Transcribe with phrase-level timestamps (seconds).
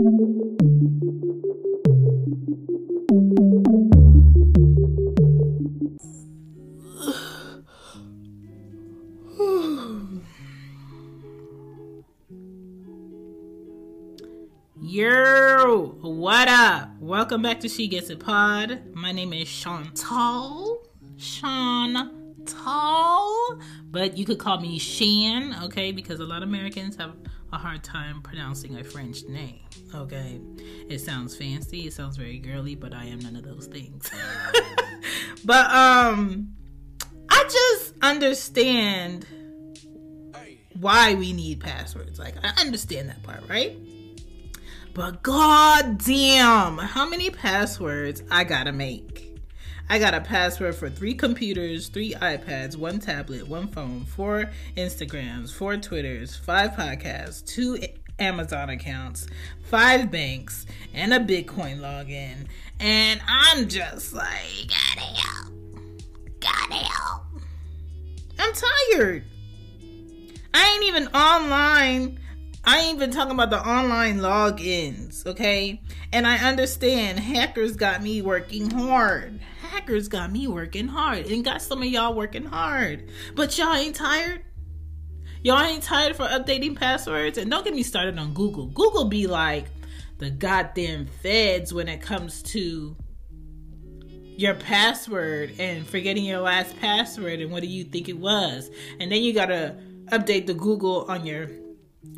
[0.00, 0.06] Yo,
[16.00, 16.88] what up?
[16.98, 18.80] Welcome back to She Gets It Pod.
[18.94, 20.82] My name is Chantal.
[21.18, 22.10] Chantal.
[23.90, 25.92] But you could call me Shan, okay?
[25.92, 27.12] Because a lot of Americans have
[27.52, 29.60] a hard time pronouncing a French name,
[29.94, 30.40] okay?
[30.88, 34.10] It sounds fancy, it sounds very girly, but I am none of those things.
[35.44, 36.54] but, um,
[37.28, 39.26] I just understand
[40.80, 42.18] why we need passwords.
[42.18, 43.76] Like, I understand that part, right?
[44.94, 49.29] But god damn, how many passwords I gotta make?
[49.90, 55.52] I got a password for three computers, three iPads, one tablet, one phone, four Instagrams,
[55.52, 57.76] four Twitters, five podcasts, two
[58.20, 59.26] Amazon accounts,
[59.64, 60.64] five banks,
[60.94, 62.46] and a Bitcoin login.
[62.78, 65.54] And I'm just like, gotta help.
[66.38, 67.22] Gotta help.
[68.38, 68.52] I'm
[68.92, 69.24] tired.
[70.54, 72.20] I ain't even online
[72.62, 75.80] I ain't even talking about the online logins, okay?
[76.12, 79.40] And I understand hackers got me working hard.
[79.70, 83.08] Hackers got me working hard and got some of y'all working hard.
[83.36, 84.42] But y'all ain't tired?
[85.42, 87.38] Y'all ain't tired for updating passwords?
[87.38, 88.66] And don't get me started on Google.
[88.66, 89.66] Google be like
[90.18, 92.96] the goddamn feds when it comes to
[94.36, 98.70] your password and forgetting your last password and what do you think it was.
[98.98, 101.48] And then you gotta update the Google on your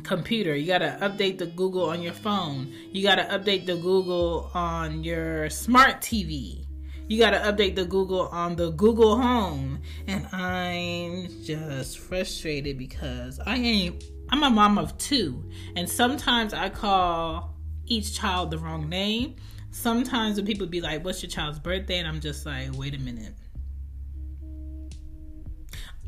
[0.03, 0.55] computer.
[0.55, 2.73] You got to update the Google on your phone.
[2.91, 6.62] You got to update the Google on your smart TV.
[7.07, 9.81] You got to update the Google on the Google Home.
[10.07, 15.43] And I'm just frustrated because I ain't I'm a mom of two,
[15.75, 17.53] and sometimes I call
[17.85, 19.35] each child the wrong name.
[19.69, 22.99] Sometimes when people be like, "What's your child's birthday?" and I'm just like, "Wait a
[22.99, 23.35] minute."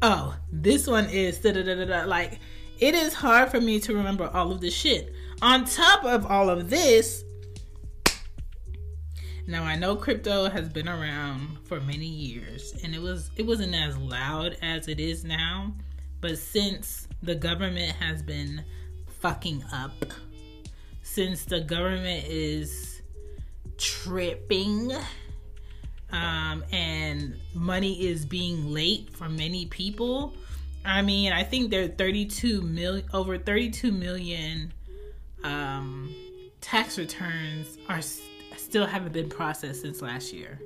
[0.02, 2.06] Oh, this one is da da da da.
[2.06, 2.40] Like
[2.80, 5.14] it is hard for me to remember all of this shit.
[5.42, 7.25] On top of all of this,
[9.48, 13.76] now I know crypto has been around for many years and it was it wasn't
[13.76, 15.74] as loud as it is now,
[16.22, 18.64] but since the government has been
[19.20, 20.06] fucking up,
[21.04, 23.02] since the government is
[23.78, 24.92] tripping
[26.12, 30.34] um, and money is being late for many people,
[30.84, 34.72] I mean, I think there are 32 million, over 32 million
[35.44, 36.14] um,
[36.62, 38.02] tax returns are
[38.58, 40.60] still haven't been processed since last year.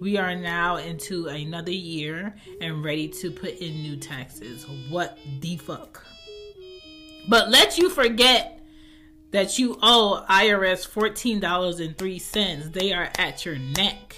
[0.00, 4.66] We are now into another year and ready to put in new taxes.
[4.88, 6.04] What the fuck?
[7.28, 8.60] But let you forget
[9.30, 12.72] that you owe IRS $14.03.
[12.72, 14.16] They are at your neck.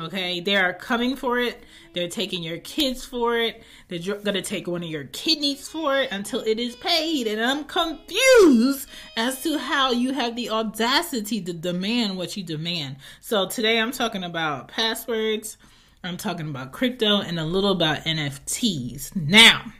[0.00, 1.62] Okay, they are coming for it.
[1.94, 3.62] They're taking your kids for it.
[3.88, 7.26] They're gonna take one of your kidneys for it until it is paid.
[7.26, 12.96] And I'm confused as to how you have the audacity to demand what you demand.
[13.20, 15.56] So today I'm talking about passwords.
[16.02, 19.16] I'm talking about crypto and a little about NFTs.
[19.16, 19.72] Now,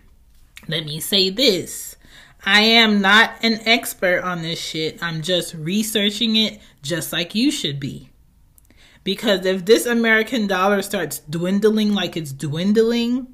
[0.69, 1.97] let me say this.
[2.47, 5.03] I am not an expert on this shit.
[5.03, 8.11] I'm just researching it just like you should be.
[9.05, 13.29] Because if this American dollar starts dwindling like it's dwindling,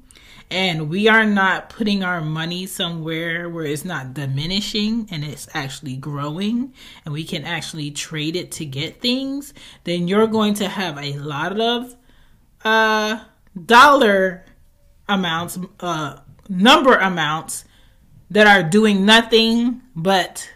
[0.51, 5.95] and we are not putting our money somewhere where it's not diminishing and it's actually
[5.95, 6.73] growing,
[7.05, 9.53] and we can actually trade it to get things,
[9.85, 11.95] then you're going to have a lot of
[12.65, 13.23] uh,
[13.65, 14.43] dollar
[15.07, 17.63] amounts, uh, number amounts
[18.29, 20.49] that are doing nothing but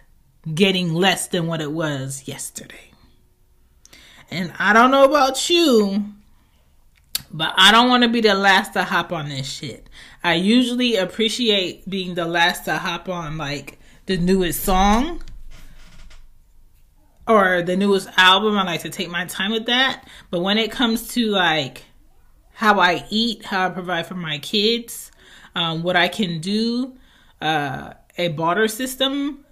[0.53, 2.91] getting less than what it was yesterday.
[4.31, 6.05] And I don't know about you,
[7.31, 9.89] but I don't want to be the last to hop on this shit.
[10.23, 15.21] I usually appreciate being the last to hop on like the newest song
[17.27, 18.57] or the newest album.
[18.57, 20.07] I like to take my time with that.
[20.31, 21.83] But when it comes to like
[22.53, 25.11] how I eat, how I provide for my kids,
[25.55, 26.95] um, what I can do,
[27.41, 29.45] uh, a barter system,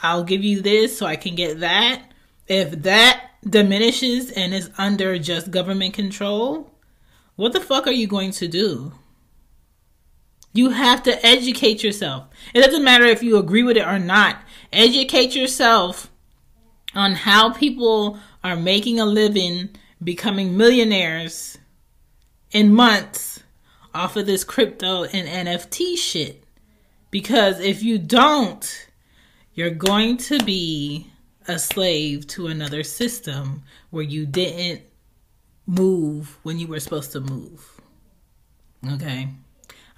[0.00, 2.02] I'll give you this so I can get that.
[2.46, 6.70] If that diminishes and is under just government control,
[7.36, 8.92] what the fuck are you going to do?
[10.52, 12.26] You have to educate yourself.
[12.54, 14.42] It doesn't matter if you agree with it or not.
[14.72, 16.10] Educate yourself
[16.94, 19.70] on how people are making a living,
[20.02, 21.58] becoming millionaires
[22.50, 23.42] in months
[23.94, 26.44] off of this crypto and NFT shit.
[27.10, 28.88] Because if you don't,
[29.54, 31.09] you're going to be
[31.50, 34.82] a slave to another system where you didn't
[35.66, 37.80] move when you were supposed to move.
[38.92, 39.28] Okay.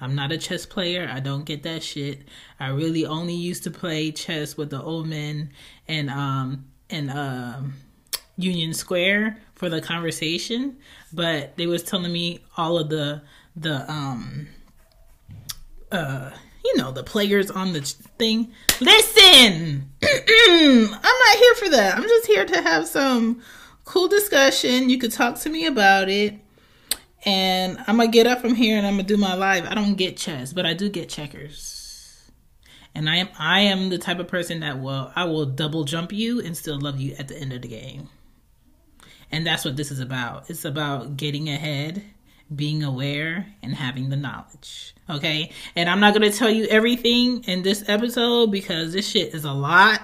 [0.01, 1.09] I'm not a chess player.
[1.13, 2.23] I don't get that shit.
[2.59, 5.51] I really only used to play chess with the old men
[5.87, 7.75] and um and um
[8.37, 10.79] Union Square for the conversation,
[11.13, 13.23] but they was telling me all of the
[13.55, 14.49] the um
[15.93, 16.31] uh
[16.73, 18.53] you know the players on the thing.
[18.81, 21.95] Listen, I'm not here for that.
[21.97, 23.43] I'm just here to have some
[23.85, 24.89] cool discussion.
[24.89, 26.35] You could talk to me about it.
[27.25, 29.65] And I'm gonna get up from here and I'm gonna do my live.
[29.67, 32.31] I don't get chess, but I do get checkers.
[32.95, 36.13] And I am I am the type of person that will I will double jump
[36.13, 38.09] you and still love you at the end of the game.
[39.31, 40.51] And that's what this is about.
[40.51, 42.03] It's about getting ahead,
[42.55, 44.95] being aware, and having the knowledge.
[45.09, 45.53] Okay?
[45.77, 49.45] And I'm not going to tell you everything in this episode because this shit is
[49.45, 50.01] a lot.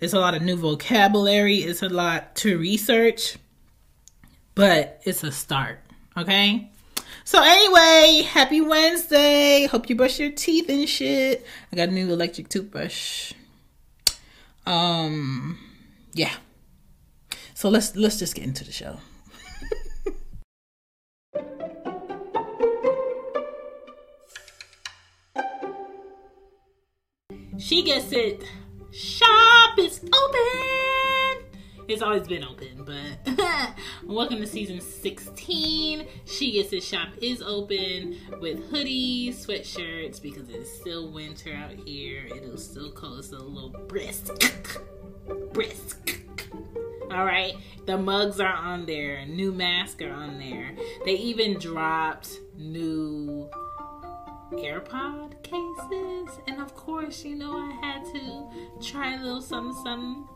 [0.00, 3.36] It's a lot of new vocabulary, it's a lot to research,
[4.54, 5.80] but it's a start.
[6.16, 6.70] Okay?
[7.24, 9.66] So anyway, happy Wednesday.
[9.66, 11.46] Hope you brush your teeth and shit.
[11.72, 13.32] I got a new electric toothbrush.
[14.66, 15.58] Um
[16.12, 16.34] yeah.
[17.54, 18.98] So let's let's just get into the show.
[27.58, 28.42] She gets it.
[28.90, 31.44] Shop is open.
[31.86, 33.74] It's always been open, but
[34.04, 36.06] welcome to season 16.
[36.24, 42.24] She Gets It shop is open with hoodies, sweatshirts because it's still winter out here.
[42.26, 44.32] It is still cold, it's a little brisk.
[45.52, 46.20] brisk.
[47.10, 47.54] All right,
[47.86, 50.74] the mugs are on there, new masks are on there.
[51.04, 53.50] They even dropped new
[54.56, 58.48] AirPod cases, and of course, you know I had to
[58.80, 60.28] try a little something, something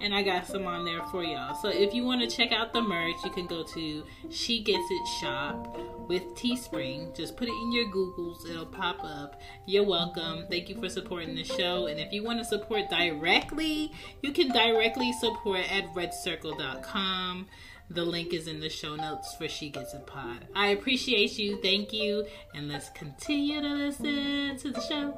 [0.00, 1.54] and I got some on there for y'all.
[1.54, 4.84] So if you want to check out the merch, you can go to She Gets
[4.90, 7.16] It Shop with Teespring.
[7.16, 9.40] Just put it in your Googles, it'll pop up.
[9.66, 10.46] You're welcome.
[10.50, 11.86] Thank you for supporting the show.
[11.86, 13.92] And if you want to support directly,
[14.22, 17.46] you can directly support at redcircle.com.
[17.88, 20.46] The link is in the show notes for She Gets It Pod.
[20.54, 21.60] I appreciate you.
[21.62, 22.26] Thank you.
[22.54, 25.16] And let's continue to listen to the show.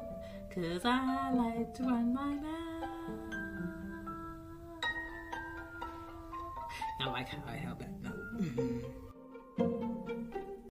[0.53, 3.29] Cause I like to run my mouth.
[7.01, 8.41] I like how I held that note.
[8.41, 10.18] Mm-hmm.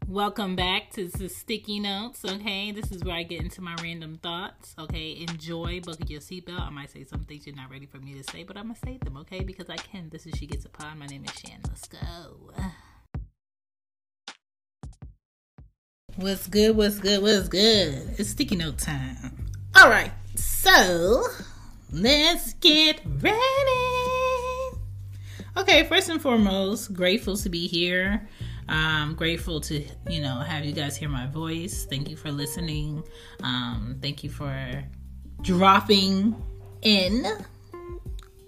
[0.09, 2.25] Welcome back to the sticky notes.
[2.25, 4.75] Okay, this is where I get into my random thoughts.
[4.79, 5.83] Okay, enjoy.
[5.85, 6.63] Buckle your seatbelt.
[6.63, 8.79] I might say some things you're not ready for me to say, but I'm gonna
[8.83, 9.19] say them.
[9.19, 10.09] Okay, because I can.
[10.09, 10.97] This is she gets it pod.
[10.97, 11.61] My name is Shan.
[11.69, 12.55] Let's go.
[16.17, 16.75] What's good?
[16.75, 17.21] What's good?
[17.21, 18.15] What's good?
[18.19, 19.51] It's sticky note time.
[19.77, 21.23] All right, so
[21.93, 23.37] let's get ready.
[25.55, 28.27] Okay, first and foremost, grateful to be here.
[28.69, 31.87] I'm grateful to, you know, have you guys hear my voice.
[31.89, 33.03] Thank you for listening.
[33.43, 34.85] Um, thank you for
[35.43, 36.37] dropping
[36.83, 37.25] in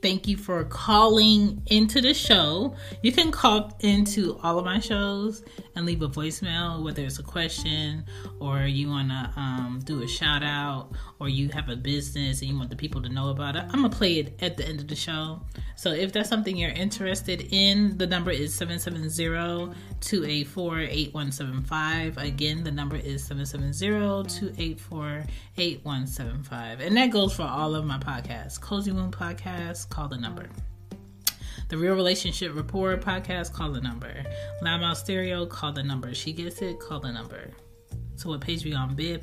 [0.02, 2.74] Thank you for calling into the show.
[3.02, 5.42] You can call into all of my shows
[5.74, 8.04] and leave a voicemail, whether it's a question
[8.40, 12.50] or you want to um, do a shout out or you have a business and
[12.50, 13.64] you want the people to know about it.
[13.70, 15.40] I'm going to play it at the end of the show.
[15.76, 22.18] So if that's something you're interested in, the number is 770 284 8175.
[22.18, 25.24] Again, the number is 770 284
[25.56, 26.80] 8175.
[26.80, 30.48] And that goes for all of my podcasts Cozy Womb Podcast call the number.
[31.70, 34.12] The Real Relationship Report podcast, call the number.
[34.60, 36.12] Loudmouth Stereo, call the number.
[36.12, 37.52] She Gets It, call the number.
[38.16, 39.22] So what page we on Bib?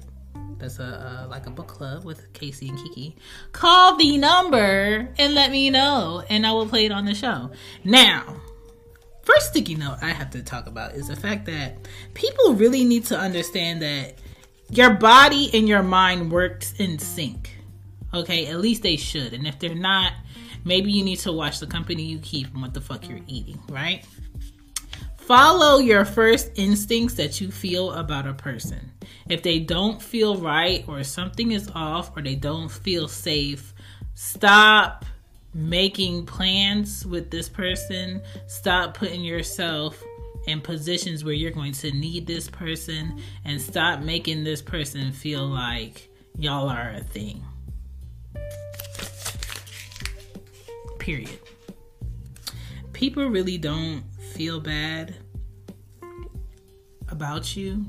[0.58, 3.18] That's a uh, like a book club with Casey and Kiki.
[3.51, 7.51] Call the number and let me know, and I will play it on the show.
[7.84, 8.38] Now,
[9.24, 13.04] first sticky note I have to talk about is the fact that people really need
[13.08, 14.20] to understand that
[14.70, 17.58] your body and your mind works in sync.
[18.13, 19.34] Okay, at least they should.
[19.34, 20.13] And if they're not,
[20.68, 23.58] Maybe you need to watch the company you keep and what the fuck you're eating,
[23.70, 24.06] right?
[25.16, 28.92] Follow your first instincts that you feel about a person.
[29.30, 33.74] If they don't feel right or something is off or they don't feel safe,
[34.14, 35.06] stop
[35.54, 38.22] making plans with this person.
[38.48, 40.04] Stop putting yourself
[40.48, 45.48] in positions where you're going to need this person and stop making this person feel
[45.48, 47.42] like y'all are a thing.
[51.08, 51.40] Period.
[52.92, 55.16] People really don't feel bad
[57.08, 57.86] about you.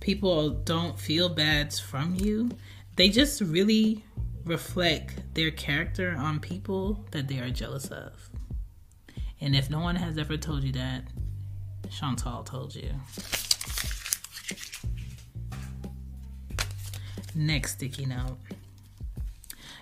[0.00, 2.48] People don't feel bad from you.
[2.96, 4.06] They just really,
[4.46, 8.30] reflect their character on people that they are jealous of.
[9.38, 11.02] And if no one has ever told you that,
[11.90, 12.90] Chantal told you.
[17.34, 18.38] Next sticky note.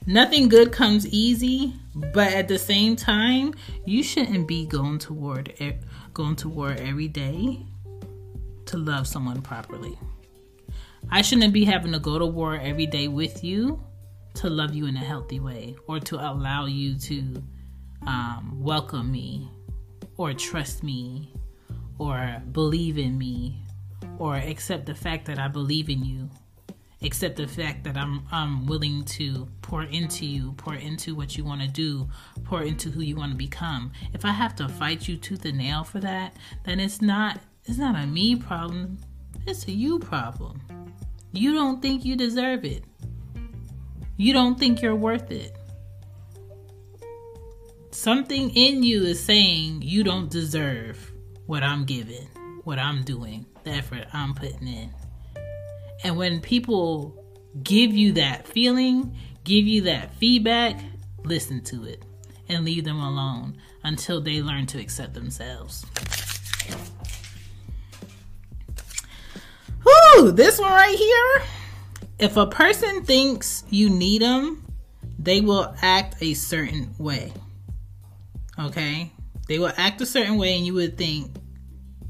[0.07, 5.55] Nothing good comes easy, but at the same time, you shouldn't be going toward
[6.13, 7.65] going to war every day
[8.67, 9.99] to love someone properly.
[11.11, 13.83] I shouldn't be having to go to war every day with you
[14.35, 17.43] to love you in a healthy way or to allow you to
[18.07, 19.49] um, welcome me
[20.17, 21.33] or trust me
[21.99, 23.65] or believe in me
[24.19, 26.31] or accept the fact that I believe in you
[27.05, 31.45] accept the fact that I'm I'm willing to pour into you, pour into what you
[31.45, 32.09] want to do,
[32.45, 33.93] pour into who you want to become.
[34.13, 37.79] If I have to fight you tooth and nail for that, then it's not it's
[37.79, 38.99] not a me problem.
[39.47, 40.61] It's a you problem.
[41.33, 42.85] You don't think you deserve it.
[44.17, 45.57] You don't think you're worth it.
[47.91, 51.13] Something in you is saying you don't deserve
[51.47, 52.29] what I'm giving,
[52.65, 54.91] what I'm doing, the effort I'm putting in.
[56.05, 57.25] And when people
[57.63, 60.79] give you that feeling, give you that feedback,
[61.25, 62.03] listen to it
[62.49, 65.87] and leave them alone until they learn to accept themselves.
[69.85, 71.43] Whoo, this one right here.
[72.19, 74.65] If a person thinks you need them,
[75.19, 77.33] they will act a certain way.
[78.59, 79.11] Okay?
[79.49, 81.35] They will act a certain way and you would think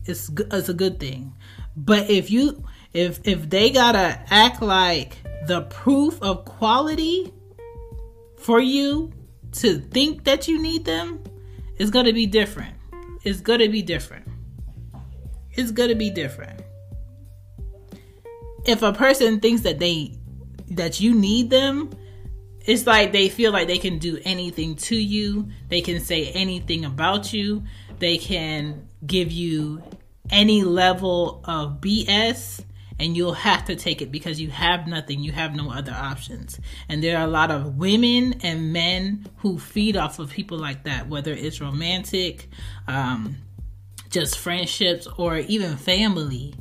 [0.05, 1.33] it's it's a good thing.
[1.77, 7.35] But if you if if they gotta act like the proof of quality
[8.39, 9.13] for you
[9.53, 11.23] to think that you need them,
[11.77, 12.75] it's gonna be different.
[13.25, 14.27] It's gonna be different.
[15.53, 16.63] It's gonna be different.
[18.65, 20.17] If a person thinks that they
[20.71, 21.91] that you need them,
[22.65, 25.49] it's like they feel like they can do anything to you.
[25.69, 27.65] They can say anything about you.
[27.99, 29.83] They can give you
[30.31, 32.65] any level of BS
[32.99, 36.59] and you'll have to take it because you have nothing, you have no other options.
[36.89, 40.85] And there are a lot of women and men who feed off of people like
[40.85, 42.49] that, whether it's romantic,
[42.87, 43.37] um,
[44.11, 46.55] just friendships, or even family.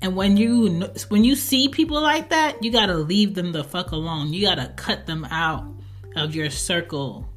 [0.00, 3.92] And when you when you see people like that, you gotta leave them the fuck
[3.92, 4.32] alone.
[4.32, 5.64] You gotta cut them out
[6.16, 7.28] of your circle,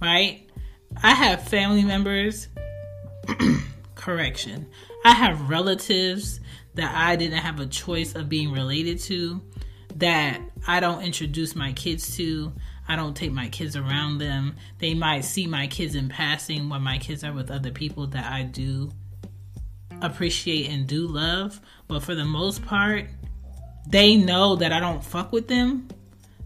[0.00, 0.46] right?
[1.02, 2.48] I have family members.
[4.02, 4.66] correction.
[5.04, 6.40] I have relatives
[6.74, 9.40] that I didn't have a choice of being related to,
[9.96, 12.52] that I don't introduce my kids to.
[12.88, 14.56] I don't take my kids around them.
[14.78, 18.30] They might see my kids in passing when my kids are with other people that
[18.30, 18.90] I do
[20.00, 21.60] appreciate and do love.
[21.86, 23.06] But for the most part,
[23.86, 25.88] they know that I don't fuck with them.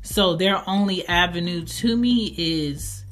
[0.03, 3.05] So their only avenue to me is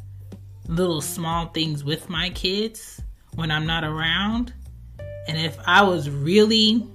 [0.69, 3.01] little small things with my kids
[3.35, 4.53] when I'm not around.
[5.27, 6.87] And if I was really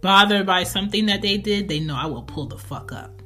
[0.00, 3.22] bothered by something that they did, they know I will pull the fuck up.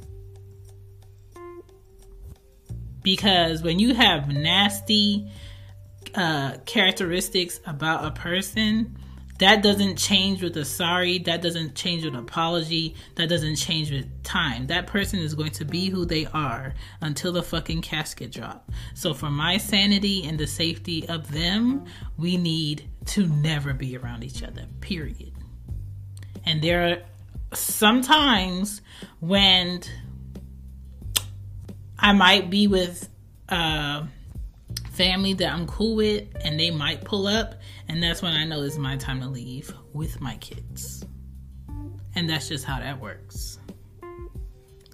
[3.02, 5.30] Because when you have nasty
[6.14, 8.96] uh, characteristics about a person,
[9.38, 14.22] that doesn't change with a sorry, that doesn't change with apology, that doesn't change with
[14.22, 14.68] time.
[14.68, 18.70] That person is going to be who they are until the fucking casket drop.
[18.94, 21.84] So for my sanity and the safety of them,
[22.16, 24.66] we need to never be around each other.
[24.80, 25.33] Period.
[26.46, 28.82] And there are sometimes
[29.20, 29.82] when
[31.98, 33.08] I might be with
[33.48, 34.04] uh,
[34.92, 37.54] family that I'm cool with and they might pull up,
[37.88, 41.04] and that's when I know it's my time to leave with my kids.
[42.14, 43.58] And that's just how that works.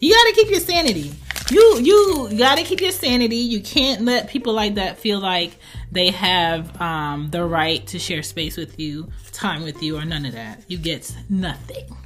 [0.00, 1.12] You gotta keep your sanity.
[1.50, 3.37] You you gotta keep your sanity.
[3.37, 5.59] You can't let people like that feel like
[5.92, 10.25] they have um, the right to share space with you, time with you, or none
[10.25, 10.62] of that.
[10.68, 11.97] You get nothing.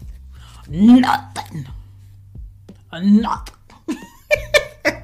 [0.68, 1.66] Nothing.
[2.92, 3.54] Nothing.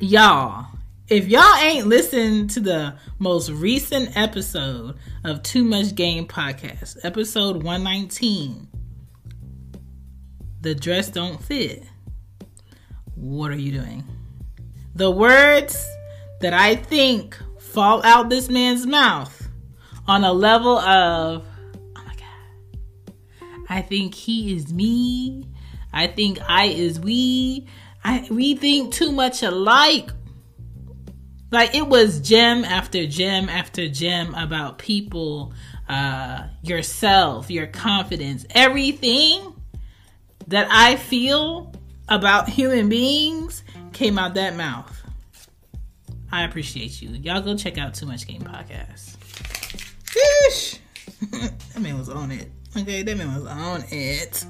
[0.00, 0.66] y'all,
[1.08, 7.62] if y'all ain't listened to the most recent episode of Too Much Game podcast, episode
[7.62, 8.68] 119,
[10.60, 11.84] the dress don't fit.
[13.14, 14.04] What are you doing?
[14.94, 15.88] The words
[16.40, 17.38] that I think
[17.76, 19.50] fall out this man's mouth
[20.08, 21.44] on a level of,
[21.94, 25.44] oh my God, I think he is me.
[25.92, 27.66] I think I is we.
[28.02, 30.08] I we think too much alike.
[31.52, 35.52] Like it was gem after gem after gem about people,
[35.86, 39.52] uh, yourself, your confidence, everything
[40.46, 41.74] that I feel
[42.08, 44.95] about human beings came out that mouth.
[46.32, 47.10] I appreciate you.
[47.10, 49.16] Y'all go check out Too Much Game Podcast.
[50.06, 50.78] Yeesh.
[51.30, 52.50] that man was on it.
[52.76, 54.44] Okay, that man was on it.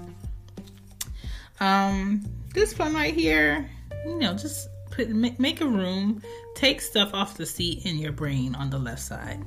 [1.60, 3.70] Um, this one right here,
[4.04, 6.22] you know, just put make, make a room,
[6.54, 9.42] take stuff off the seat in your brain on the left side,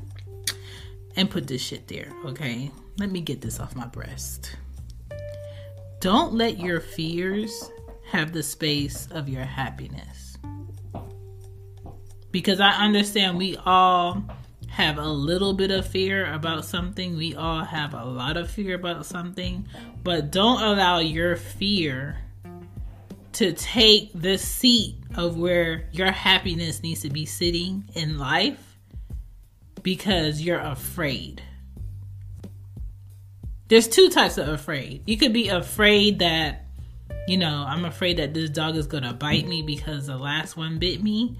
[1.16, 2.12] and put this shit there.
[2.26, 4.56] Okay, let me get this off my breast.
[6.00, 7.70] Don't let your fears
[8.12, 10.19] have the space of your happiness.
[12.32, 14.24] Because I understand we all
[14.70, 18.76] have a little bit of fear about something, we all have a lot of fear
[18.76, 19.68] about something,
[20.04, 22.18] but don't allow your fear
[23.34, 28.78] to take the seat of where your happiness needs to be sitting in life
[29.82, 31.42] because you're afraid.
[33.68, 35.04] There's two types of afraid.
[35.06, 36.66] You could be afraid that,
[37.28, 40.58] you know, I'm afraid that this dog is going to bite me because the last
[40.58, 41.38] one bit me.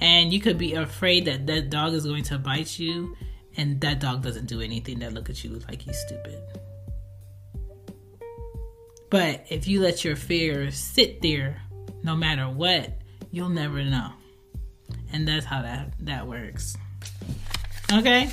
[0.00, 3.16] And you could be afraid that that dog is going to bite you
[3.56, 6.40] and that dog doesn't do anything that look at you like he's stupid.
[9.10, 11.60] But if you let your fears sit there
[12.02, 12.98] no matter what,
[13.30, 14.12] you'll never know.
[15.12, 16.76] And that's how that that works.
[17.92, 18.30] Okay?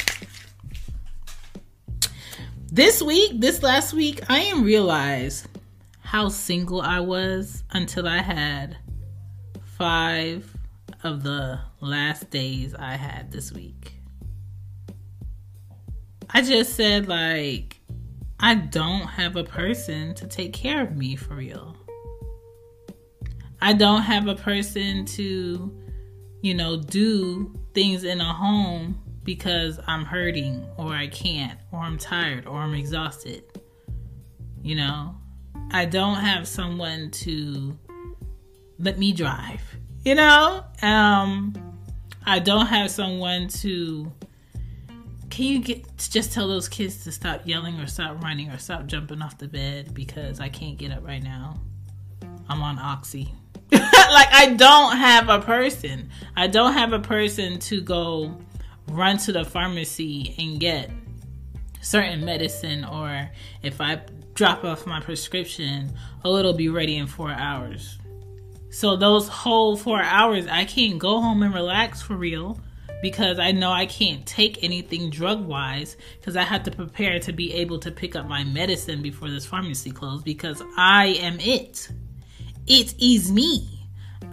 [2.71, 5.47] This week, this last week, I didn't realize
[6.01, 8.77] how single I was until I had
[9.77, 10.56] five
[11.07, 13.93] of the last days I had this week.
[16.29, 17.79] I just said, like,
[18.39, 21.75] I don't have a person to take care of me for real.
[23.61, 25.75] I don't have a person to,
[26.41, 31.97] you know, do things in a home because I'm hurting or I can't or I'm
[31.97, 33.43] tired or I'm exhausted.
[34.61, 35.15] You know,
[35.71, 37.77] I don't have someone to
[38.77, 39.76] let me drive.
[40.07, 41.53] You know, um
[42.25, 44.09] I don't have someone to
[45.29, 48.85] can you get just tell those kids to stop yelling or stop running or stop
[48.85, 51.59] jumping off the bed because I can't get up right now.
[52.47, 53.33] I'm on oxy.
[53.73, 56.09] like I don't have a person.
[56.37, 58.33] I don't have a person to go
[58.87, 60.89] run to the pharmacy and get
[61.81, 63.29] certain medicine or
[63.61, 63.99] if I
[64.35, 65.91] drop off my prescription,
[66.23, 67.97] oh it'll be ready in 4 hours.
[68.77, 72.59] So those whole 4 hours I can't go home and relax for real
[73.01, 77.33] because I know I can't take anything drug wise because I have to prepare to
[77.33, 81.89] be able to pick up my medicine before this pharmacy closes because I am it.
[82.67, 83.67] It is me.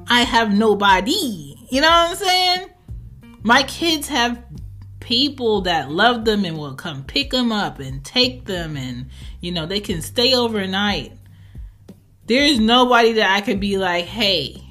[0.08, 1.56] I have nobody.
[1.70, 2.68] You know what I'm saying?
[3.44, 4.44] My kids have
[5.00, 9.08] people that love them and will come pick them up and take them and
[9.40, 11.16] you know they can stay overnight.
[12.26, 14.62] There's nobody that I could be like, "Hey,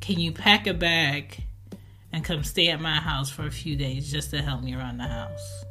[0.00, 1.44] can you pack a bag
[2.12, 4.98] and come stay at my house for a few days just to help me around
[4.98, 5.64] the house?"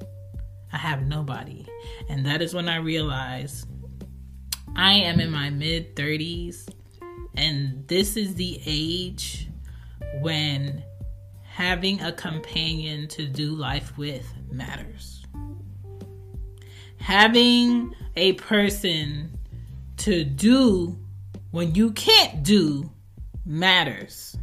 [0.71, 1.65] I have nobody.
[2.09, 3.67] And that is when I realized
[4.75, 6.67] I am in my mid 30s
[7.35, 9.47] and this is the age
[10.21, 10.83] when
[11.43, 15.25] having a companion to do life with matters.
[16.97, 19.32] Having a person
[20.03, 20.99] to do
[21.51, 22.91] when you can't do
[23.45, 24.37] matters,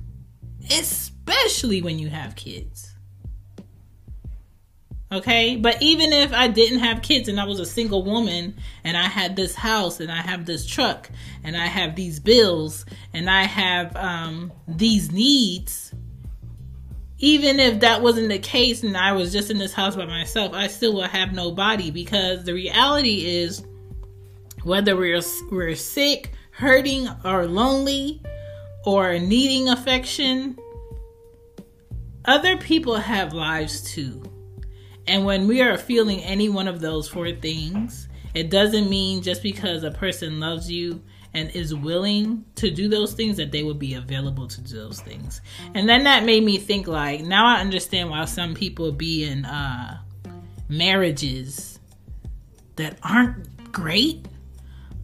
[0.71, 2.95] especially when you have kids.
[5.13, 5.57] Okay.
[5.57, 9.03] But even if I didn't have kids and I was a single woman and I
[9.07, 11.11] had this house and I have this truck
[11.45, 15.93] and I have these bills and I have um, these needs,
[17.19, 20.55] even if that wasn't the case and I was just in this house by myself,
[20.55, 23.63] I still would have nobody because the reality is
[24.63, 25.21] whether we're,
[25.51, 28.23] we're sick, hurting, or lonely,
[28.85, 30.59] or needing affection,
[32.25, 34.23] other people have lives too.
[35.07, 39.43] And when we are feeling any one of those four things, it doesn't mean just
[39.43, 41.03] because a person loves you
[41.35, 45.01] and is willing to do those things that they will be available to do those
[45.01, 45.41] things.
[45.75, 49.45] And then that made me think like now I understand why some people be in
[49.45, 49.99] uh
[50.69, 51.81] marriages
[52.77, 54.27] that aren't great,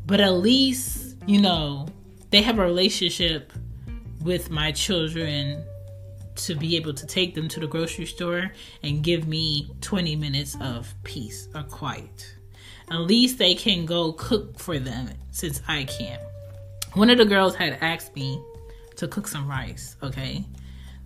[0.06, 1.88] but at least, you know,
[2.30, 3.52] they have a relationship
[4.22, 5.64] with my children
[6.36, 10.56] to be able to take them to the grocery store and give me 20 minutes
[10.60, 12.34] of peace or quiet.
[12.90, 16.22] At least they can go cook for them since I can't.
[16.94, 18.40] One of the girls had asked me
[18.96, 20.44] to cook some rice, okay?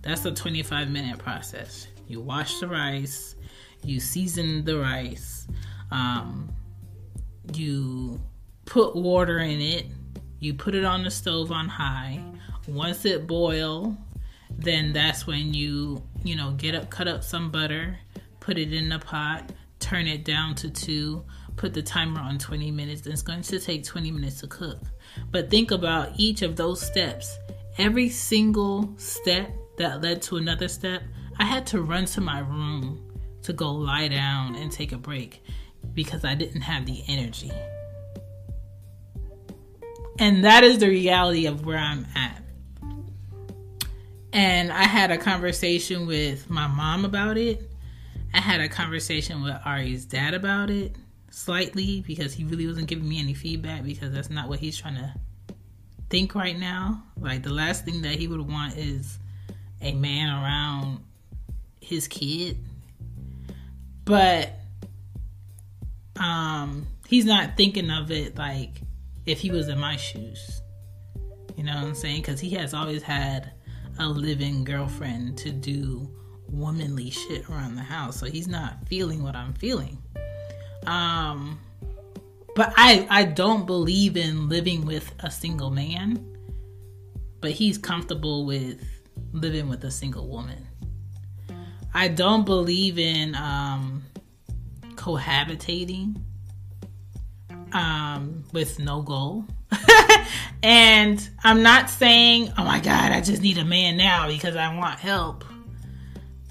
[0.01, 1.87] That's a 25 minute process.
[2.07, 3.35] You wash the rice,
[3.83, 5.47] you season the rice,
[5.91, 6.53] um,
[7.53, 8.21] you
[8.65, 9.85] put water in it,
[10.39, 12.19] You put it on the stove on high.
[12.67, 13.95] Once it boil,
[14.49, 17.97] then that's when you, you know, get up, cut up some butter,
[18.39, 21.23] put it in the pot, turn it down to two,
[21.57, 23.05] put the timer on 20 minutes.
[23.05, 24.79] It's going to take 20 minutes to cook.
[25.31, 27.37] But think about each of those steps.
[27.77, 31.03] Every single step that led to another step,
[31.37, 33.11] I had to run to my room
[33.43, 35.43] to go lie down and take a break
[35.93, 37.51] because I didn't have the energy.
[40.21, 42.43] And that is the reality of where I'm at.
[44.31, 47.71] And I had a conversation with my mom about it.
[48.31, 50.95] I had a conversation with Ari's dad about it
[51.31, 54.93] slightly because he really wasn't giving me any feedback because that's not what he's trying
[54.93, 55.11] to
[56.11, 57.01] think right now.
[57.19, 59.17] Like the last thing that he would want is
[59.81, 61.03] a man around
[61.79, 62.59] his kid.
[64.05, 64.51] But
[66.19, 68.83] um he's not thinking of it like
[69.25, 70.61] if he was in my shoes.
[71.55, 72.23] You know what I'm saying?
[72.23, 73.51] Cuz he has always had
[73.99, 76.09] a living girlfriend to do
[76.47, 78.19] womanly shit around the house.
[78.19, 79.97] So he's not feeling what I'm feeling.
[80.87, 81.59] Um
[82.55, 86.25] but I I don't believe in living with a single man.
[87.39, 88.83] But he's comfortable with
[89.31, 90.67] living with a single woman.
[91.93, 94.03] I don't believe in um
[94.95, 96.21] cohabitating
[97.73, 99.45] um with no goal.
[100.63, 104.75] and I'm not saying, "Oh my god, I just need a man now because I
[104.75, 105.45] want help."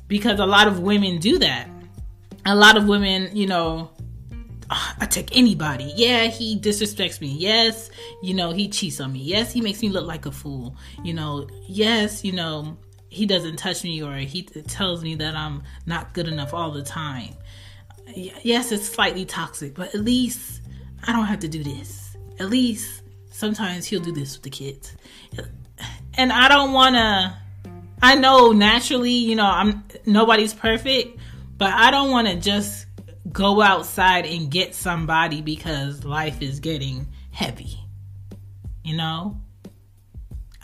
[0.08, 1.68] Because a lot of women do that.
[2.44, 3.90] A lot of women, you know,
[4.70, 5.92] I take anybody.
[5.96, 7.28] Yeah, he disrespects me.
[7.28, 7.90] Yes,
[8.22, 9.18] you know, he cheats on me.
[9.18, 10.76] Yes, he makes me look like a fool.
[11.02, 12.76] You know, yes, you know,
[13.08, 16.82] he doesn't touch me or he tells me that I'm not good enough all the
[16.82, 17.34] time.
[18.14, 20.59] Yes, it's slightly toxic, but at least
[21.06, 22.16] I don't have to do this.
[22.38, 24.96] At least sometimes he'll do this with the kids.
[26.14, 27.36] And I don't want to
[28.02, 31.18] I know naturally, you know, I'm nobody's perfect,
[31.58, 32.86] but I don't want to just
[33.30, 37.78] go outside and get somebody because life is getting heavy.
[38.82, 39.40] You know?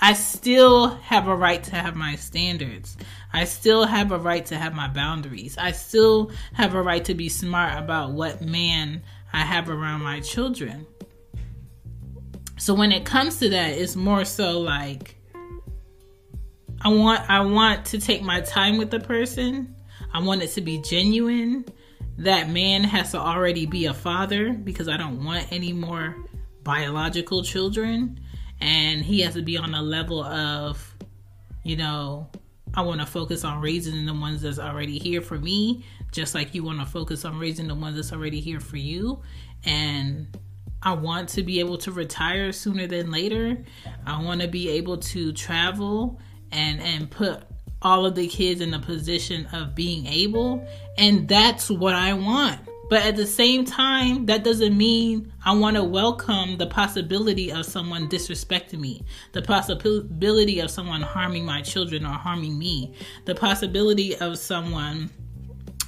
[0.00, 2.96] I still have a right to have my standards.
[3.32, 5.56] I still have a right to have my boundaries.
[5.58, 10.20] I still have a right to be smart about what man I have around my
[10.20, 10.86] children.
[12.58, 15.16] So when it comes to that, it's more so like
[16.80, 19.74] I want I want to take my time with the person.
[20.12, 21.64] I want it to be genuine
[22.18, 26.16] that man has to already be a father because I don't want any more
[26.62, 28.20] biological children.
[28.60, 30.94] And he has to be on a level of,
[31.62, 32.30] you know,
[32.74, 35.84] I want to focus on raising the ones that's already here for me,
[36.16, 39.20] just like you want to focus on raising the ones that's already here for you.
[39.64, 40.36] And
[40.82, 43.62] I want to be able to retire sooner than later.
[44.06, 47.42] I want to be able to travel and and put
[47.82, 50.66] all of the kids in a position of being able.
[50.96, 52.60] And that's what I want.
[52.88, 57.66] But at the same time, that doesn't mean I want to welcome the possibility of
[57.66, 64.16] someone disrespecting me, the possibility of someone harming my children or harming me, the possibility
[64.16, 65.10] of someone,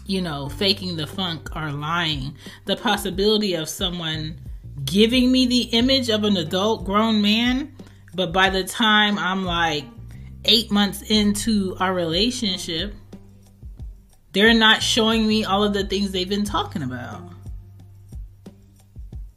[0.09, 4.41] you know, faking the funk or lying, the possibility of someone
[4.85, 7.77] giving me the image of an adult grown man.
[8.15, 9.85] But by the time I'm like
[10.47, 12.95] eight months into our relationship,
[14.33, 17.31] they're not showing me all of the things they've been talking about.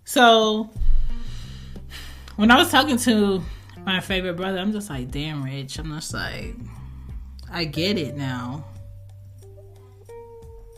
[0.06, 0.70] So,
[2.38, 3.44] when I was talking to
[3.86, 5.80] my favorite brother, I'm just like, damn, Rich.
[5.80, 6.56] I'm just like,
[7.52, 8.66] I get it now.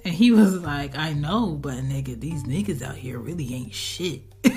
[0.05, 4.21] And he was like, I know, but nigga, these niggas out here really ain't shit.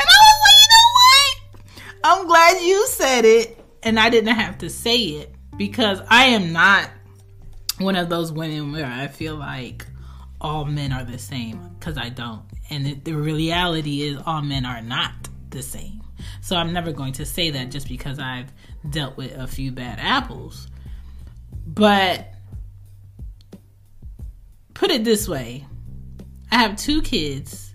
[0.00, 2.20] And I was like, you know what?
[2.20, 6.52] I'm glad you said it and I didn't have to say it because I am
[6.52, 6.90] not
[7.78, 9.86] one of those women where I feel like
[10.40, 12.42] all men are the same because I don't.
[12.70, 15.12] And the, the reality is, all men are not
[15.50, 16.02] the same.
[16.40, 18.52] So I'm never going to say that just because I've
[18.88, 20.68] dealt with a few bad apples.
[21.66, 22.34] But
[24.78, 25.66] put it this way
[26.52, 27.74] I have two kids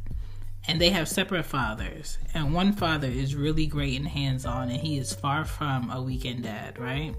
[0.68, 2.18] and they have separate fathers.
[2.34, 6.02] And one father is really great and hands on, and he is far from a
[6.02, 7.14] weekend dad, right?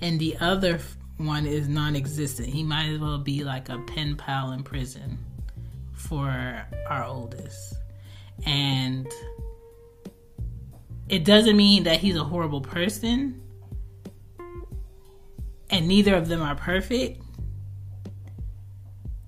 [0.00, 0.80] And the other
[1.18, 2.48] one is non existent.
[2.48, 5.18] He might as well be like a pen pal in prison
[5.92, 7.74] for our oldest.
[8.46, 9.06] And
[11.10, 13.42] it doesn't mean that he's a horrible person,
[15.68, 17.23] and neither of them are perfect.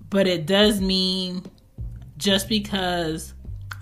[0.09, 1.43] But it does mean
[2.17, 3.33] just because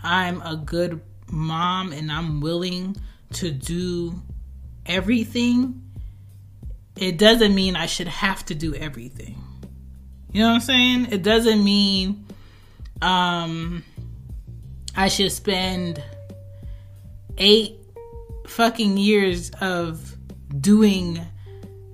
[0.04, 2.98] I'm a good mom and I'm willing
[3.34, 4.22] to do
[4.86, 5.82] everything,
[6.96, 9.42] it doesn't mean I should have to do everything.
[10.32, 11.08] You know what I'm saying?
[11.12, 12.26] It doesn't mean
[13.02, 13.84] um
[14.96, 16.02] I should spend
[17.38, 17.78] 8
[18.48, 20.16] fucking years of
[20.62, 21.20] doing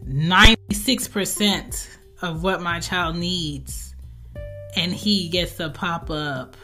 [0.05, 1.87] 96%
[2.21, 3.90] of what my child needs
[4.75, 6.55] and he gets to pop up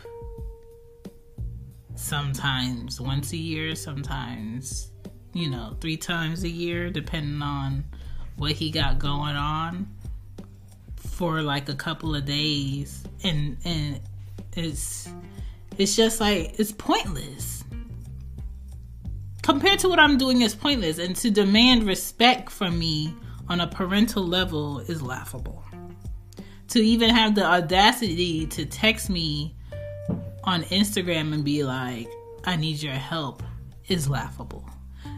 [1.96, 4.92] sometimes once a year, sometimes,
[5.34, 7.84] you know, three times a year, depending on
[8.38, 9.88] what he got going on
[10.96, 13.04] for like a couple of days.
[13.24, 14.00] And and
[14.56, 15.10] it's
[15.78, 17.64] it's just like it's pointless.
[19.42, 23.14] Compared to what I'm doing is pointless and to demand respect from me
[23.48, 25.64] on a parental level is laughable.
[26.70, 29.56] To even have the audacity to text me
[30.44, 32.10] on Instagram and be like,
[32.46, 33.44] I need your help
[33.88, 34.70] is laughable.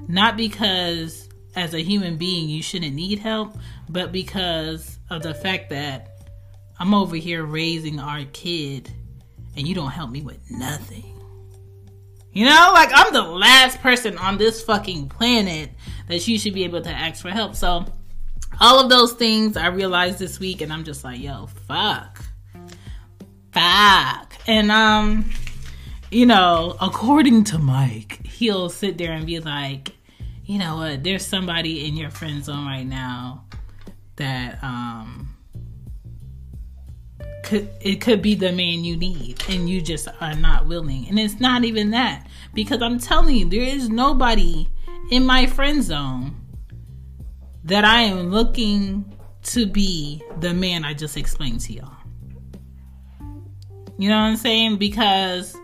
[0.08, 3.58] Not because as a human being you shouldn't need help,
[3.90, 6.20] but because of the fact that
[6.80, 8.92] I'm over here raising our kid
[9.56, 11.20] and you don't help me with nothing.
[12.32, 15.72] You know, like I'm the last person on this fucking planet
[16.08, 17.56] that you should be able to ask for help.
[17.56, 17.86] So,
[18.60, 22.24] all of those things I realized this week, and I'm just like, yo, fuck.
[23.52, 24.34] Fuck.
[24.48, 25.30] And um,
[26.12, 29.94] you know, according to Mike, he'll sit there and be like,
[30.46, 33.46] you know what, there's somebody in your friend zone right now
[34.16, 35.30] that um
[37.44, 41.08] could it could be the man you need and you just are not willing.
[41.08, 42.28] And it's not even that.
[42.54, 44.68] Because I'm telling you, there is nobody
[45.12, 46.39] in my friend zone
[47.66, 51.94] that I am looking to be the man I just explained to y'all.
[53.98, 54.78] You know what I'm saying?
[54.78, 55.56] Because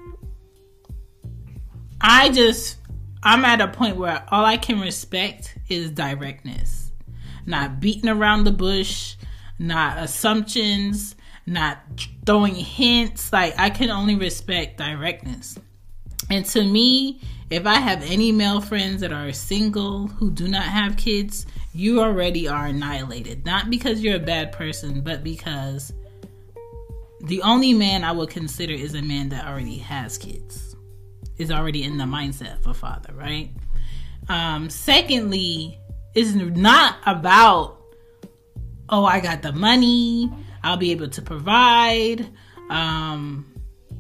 [2.02, 2.78] I just
[3.24, 6.92] I'm at a point where all I can respect is directness.
[7.46, 9.16] Not beating around the bush,
[9.58, 11.16] not assumptions,
[11.48, 11.80] not
[12.26, 13.32] throwing hints.
[13.32, 15.58] Like I can only respect directness.
[16.30, 20.64] And to me, if I have any male friends that are single who do not
[20.64, 23.46] have kids, you already are annihilated.
[23.46, 25.92] Not because you're a bad person, but because
[27.20, 30.78] the only man I would consider is a man that already has kids,
[31.38, 33.52] is already in the mindset of a father, right?
[34.30, 35.78] Um, secondly,
[36.14, 37.82] it's not about,
[38.88, 40.32] oh, I got the money,
[40.64, 42.26] I'll be able to provide.
[42.70, 43.52] Um,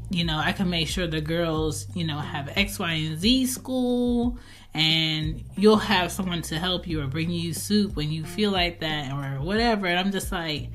[0.09, 3.47] you know, I can make sure the girls, you know, have X, Y, and Z
[3.47, 4.39] school,
[4.75, 8.81] and you'll have someone to help you or bring you soup when you feel like
[8.81, 9.87] that or whatever.
[9.87, 10.69] And I'm just like,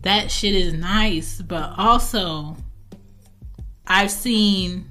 [0.00, 2.56] that shit is nice, but also
[3.86, 4.86] I've seen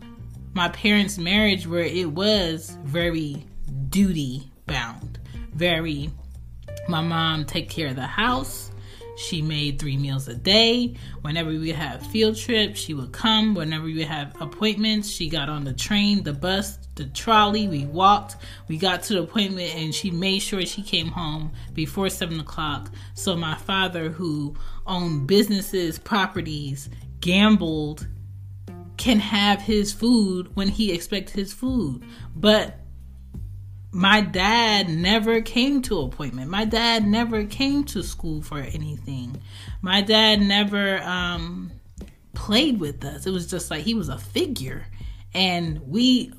[0.54, 3.44] my parents' marriage where it was very
[3.90, 5.20] duty bound,
[5.54, 6.12] very
[6.88, 8.70] my mom take care of the house.
[9.16, 10.96] She made three meals a day.
[11.22, 13.56] Whenever we have field trips, she would come.
[13.56, 17.68] Whenever we have appointments, she got on the train, the bus, the trolley.
[17.68, 18.38] We walked.
[18.68, 22.92] We got to the appointment, and she made sure she came home before seven o'clock.
[23.14, 28.08] So my father, who owned businesses, properties, gambled,
[28.98, 32.04] can have his food when he expects his food.
[32.36, 32.80] But
[33.92, 36.50] my dad never came to appointment.
[36.50, 39.42] My dad never came to school for anything.
[39.82, 41.72] My dad never um,
[42.34, 43.28] played with us.
[43.28, 44.88] It was just like he was a figure,
[45.34, 46.34] and we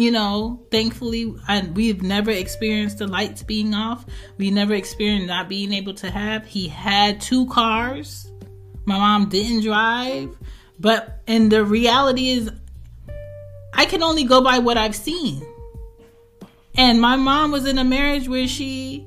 [0.00, 1.34] you know, thankfully,
[1.74, 4.06] we've never experienced the lights being off.
[4.38, 6.46] We never experienced not being able to have.
[6.46, 8.32] He had two cars.
[8.86, 10.38] My mom didn't drive.
[10.78, 12.50] But, and the reality is,
[13.74, 15.46] I can only go by what I've seen.
[16.76, 19.04] And my mom was in a marriage where she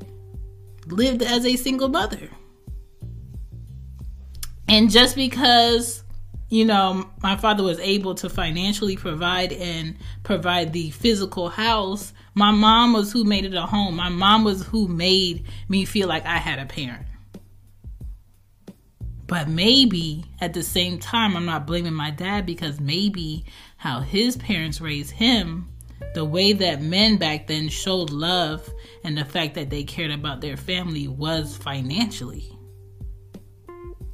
[0.86, 2.30] lived as a single mother.
[4.68, 6.03] And just because
[6.54, 12.14] you know, my father was able to financially provide and provide the physical house.
[12.36, 13.96] My mom was who made it a home.
[13.96, 17.08] My mom was who made me feel like I had a parent.
[19.26, 23.46] But maybe at the same time, I'm not blaming my dad because maybe
[23.78, 25.70] how his parents raised him,
[26.14, 28.70] the way that men back then showed love
[29.04, 32.56] and the fact that they cared about their family was financially.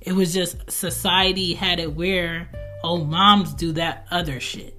[0.02, 2.50] It was just society had it where,
[2.84, 4.76] oh, moms do that other shit.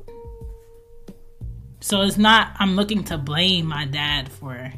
[1.80, 4.72] So it's not, I'm looking to blame my dad for,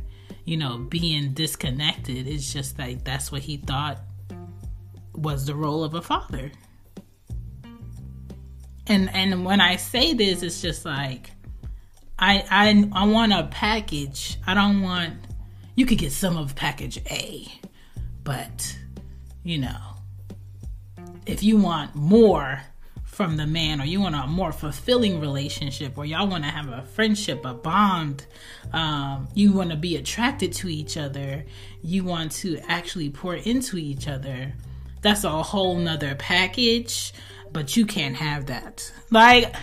[0.45, 2.27] you know, being disconnected.
[2.27, 4.01] It's just like that's what he thought
[5.15, 6.51] was the role of a father.
[8.87, 11.31] and and when I say this, it's just like
[12.19, 14.39] I I I want a package.
[14.47, 15.15] I don't want
[15.75, 17.49] you could get some of package A,
[18.25, 18.77] but
[19.43, 19.92] you know,
[21.27, 22.61] if you want more
[23.05, 26.69] from the man or you want a more fulfilling relationship or y'all want to have
[26.69, 28.27] a friendship a bond
[28.73, 31.45] um, you want to be attracted to each other
[31.83, 34.53] you want to actually pour into each other
[35.03, 37.13] that's a whole nother package
[37.53, 38.91] but you can't have that.
[39.11, 39.55] Like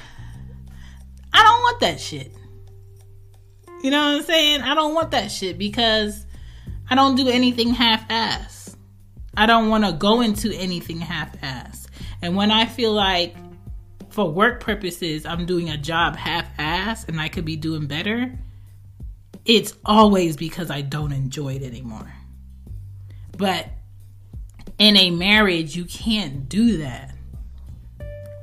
[1.33, 2.31] i don't want that shit.
[3.83, 4.61] You know what i'm saying?
[4.61, 6.25] I don't want that shit because
[6.89, 8.58] i don't do anything half-ass
[9.39, 11.87] i don't want to go into anything half-assed.
[12.21, 13.35] and when I feel like
[14.09, 18.37] for work purposes I'm doing a job half-assed and I could be doing better,
[19.45, 22.11] it's always because I don't enjoy it anymore.
[23.37, 23.69] But
[24.77, 27.15] in a marriage, you can't do that.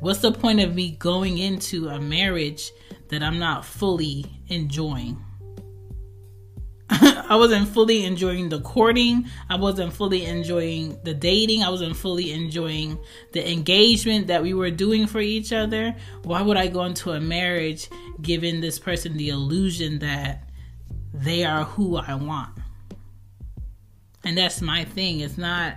[0.00, 2.70] What's the point of me going into a marriage
[3.08, 5.22] that I'm not fully enjoying?
[7.28, 9.26] I wasn't fully enjoying the courting.
[9.48, 11.62] I wasn't fully enjoying the dating.
[11.62, 12.98] I wasn't fully enjoying
[13.32, 15.96] the engagement that we were doing for each other.
[16.22, 17.88] Why would I go into a marriage
[18.22, 20.48] giving this person the illusion that
[21.12, 22.50] they are who I want?
[24.24, 25.20] And that's my thing.
[25.20, 25.76] It's not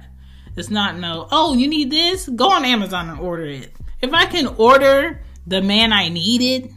[0.56, 2.28] it's not no, oh, you need this?
[2.28, 3.74] Go on Amazon and order it.
[4.02, 6.74] If I can order the man I needed,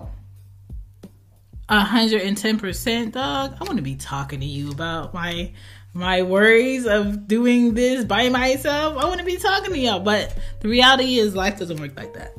[1.68, 3.56] 110% dog.
[3.60, 5.52] I want to be talking to you about my
[5.94, 8.96] my worries of doing this by myself.
[8.96, 12.14] I want to be talking to y'all but the reality is life doesn't work like
[12.14, 12.34] that.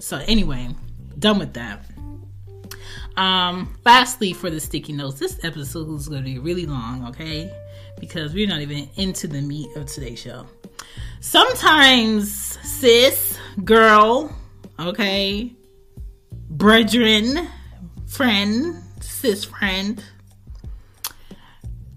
[0.00, 0.68] So anyway
[1.18, 1.84] done with that.
[3.16, 7.52] Um lastly for the sticky notes this episode is going to be really long okay?
[7.98, 10.46] Because we're not even into the meat of today's show.
[11.20, 14.34] Sometimes sis girl
[14.78, 15.52] okay
[16.50, 17.48] brethren
[18.06, 20.02] friend, sis friend,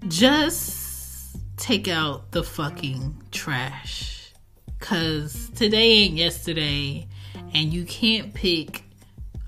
[0.08, 4.32] just take out the fucking trash.
[4.78, 7.06] Cause today ain't yesterday,
[7.54, 8.84] and you can't pick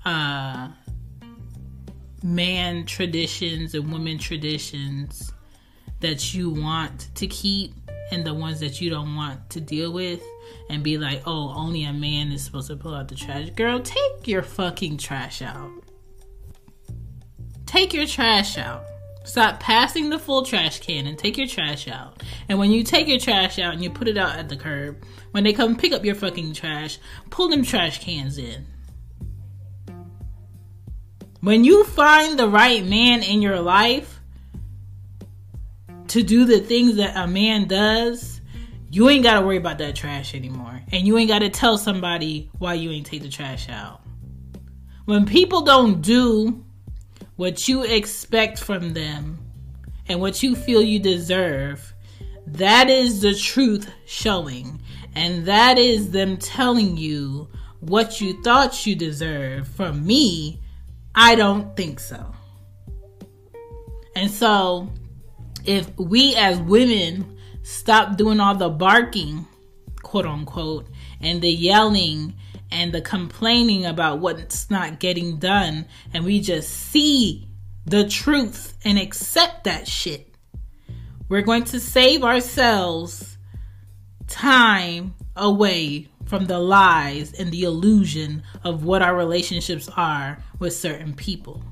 [0.05, 0.69] uh
[2.23, 5.33] man traditions and women traditions
[5.99, 7.73] that you want to keep
[8.11, 10.21] and the ones that you don't want to deal with
[10.69, 13.49] and be like, oh, only a man is supposed to pull out the trash.
[13.51, 15.82] Girl, take your fucking trash out
[17.73, 18.85] take your trash out.
[19.23, 22.21] Stop passing the full trash can and take your trash out.
[22.47, 25.03] And when you take your trash out and you put it out at the curb,
[25.31, 26.99] when they come pick up your fucking trash,
[27.31, 28.67] pull them trash cans in.
[31.41, 34.19] When you find the right man in your life
[36.09, 38.39] to do the things that a man does,
[38.91, 40.79] you ain't got to worry about that trash anymore.
[40.91, 44.01] And you ain't got to tell somebody why you ain't take the trash out.
[45.05, 46.62] When people don't do
[47.43, 49.37] what you expect from them
[50.07, 51.93] and what you feel you deserve,
[52.47, 54.81] that is the truth showing.
[55.13, 57.49] And that is them telling you
[57.81, 59.67] what you thought you deserved.
[59.67, 60.61] From me,
[61.15, 62.33] I don't think so.
[64.15, 64.89] And so,
[65.65, 69.45] if we as women stop doing all the barking,
[70.01, 70.87] quote unquote,
[71.19, 72.35] and the yelling
[72.73, 77.47] and the complaining about what's not getting done, and we just see
[77.85, 80.35] the truth and accept that shit,
[81.29, 83.37] we're going to save ourselves
[84.27, 91.13] time away from the lies and the illusion of what our relationships are with certain
[91.13, 91.63] people.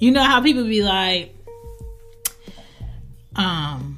[0.00, 1.34] You know how people be like,
[3.36, 3.95] um,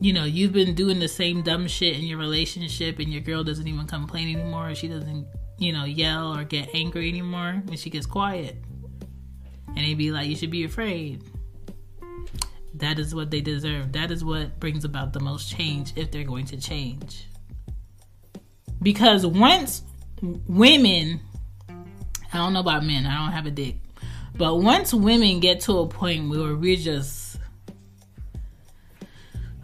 [0.00, 3.44] you know, you've been doing the same dumb shit in your relationship and your girl
[3.44, 4.74] doesn't even complain anymore.
[4.74, 5.26] She doesn't,
[5.58, 8.56] you know, yell or get angry anymore when she gets quiet.
[9.68, 11.22] And they be like, you should be afraid.
[12.74, 13.92] That is what they deserve.
[13.92, 17.26] That is what brings about the most change if they're going to change.
[18.82, 19.82] Because once
[20.22, 21.20] women,
[22.32, 23.76] I don't know about men, I don't have a dick,
[24.34, 27.29] but once women get to a point where we're just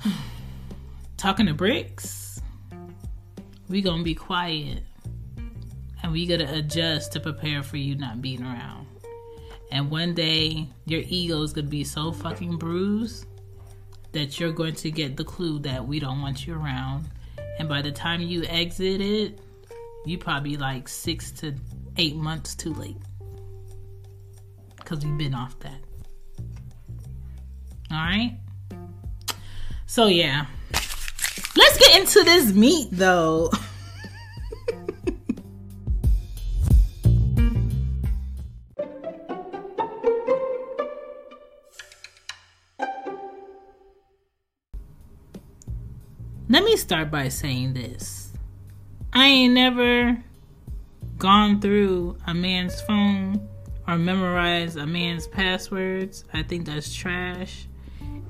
[1.16, 2.40] talking to bricks,
[3.68, 4.82] we gonna be quiet
[6.02, 8.86] and we gotta adjust to prepare for you not being around.
[9.72, 13.26] And one day your ego is gonna be so fucking bruised
[14.12, 17.04] that you're going to get the clue that we don't want you around.
[17.58, 19.40] And by the time you exit it,
[20.06, 21.54] you probably like six to
[21.96, 22.96] eight months too late.
[24.76, 25.80] Because we've been off that.
[27.92, 28.38] Alright?
[29.86, 30.46] So yeah.
[31.56, 33.50] Let's get into this meat though.
[46.48, 48.32] Let me start by saying this.
[49.12, 50.22] I ain't never
[51.16, 53.48] gone through a man's phone
[53.88, 56.24] or memorized a man's passwords.
[56.32, 57.66] I think that's trash.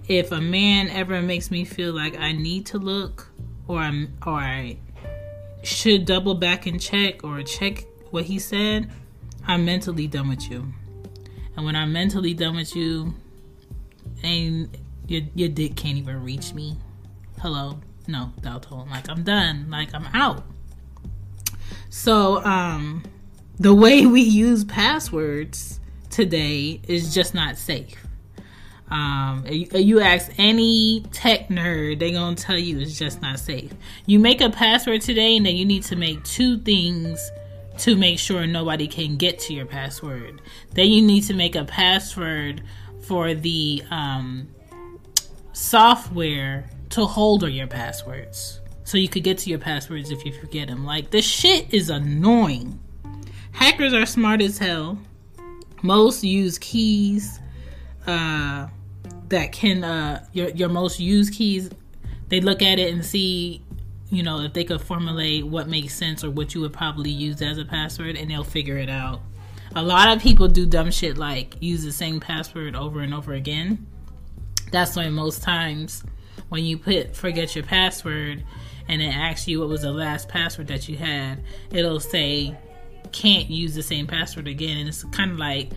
[0.08, 3.28] If a man ever makes me feel like I need to look
[3.66, 4.78] or I'm or I
[5.62, 8.88] should double back and check or check what he said,
[9.46, 10.72] I'm mentally done with you.
[11.56, 13.14] And when I'm mentally done with you,
[14.22, 14.76] and
[15.08, 16.76] your your dick can't even reach me.
[17.40, 18.88] Hello, no, Dalton.
[18.88, 19.66] Like I'm done.
[19.70, 20.44] Like I'm out.
[21.90, 23.02] So um,
[23.58, 25.80] the way we use passwords
[26.10, 28.05] today is just not safe.
[28.88, 33.72] Um, you, ask any tech nerd, they gonna tell you it's just not safe.
[34.06, 37.30] You make a password today, and then you need to make two things
[37.78, 40.40] to make sure nobody can get to your password.
[40.72, 42.62] Then you need to make a password
[43.02, 44.48] for the um,
[45.52, 48.60] software to hold your passwords.
[48.84, 50.84] So you could get to your passwords if you forget them.
[50.84, 52.78] Like, this shit is annoying.
[53.50, 54.98] Hackers are smart as hell.
[55.82, 57.40] Most use keys
[58.06, 58.68] uh,
[59.28, 61.70] that can, uh, your, your most used keys,
[62.28, 63.62] they look at it and see
[64.10, 67.42] you know, if they could formulate what makes sense or what you would probably use
[67.42, 69.20] as a password and they'll figure it out.
[69.74, 73.32] A lot of people do dumb shit like use the same password over and over
[73.34, 73.86] again.
[74.70, 76.04] That's why most times
[76.48, 78.44] when you put forget your password
[78.88, 82.56] and it asks you what was the last password that you had, it'll say
[83.10, 84.78] can't use the same password again.
[84.78, 85.70] And it's kind of like,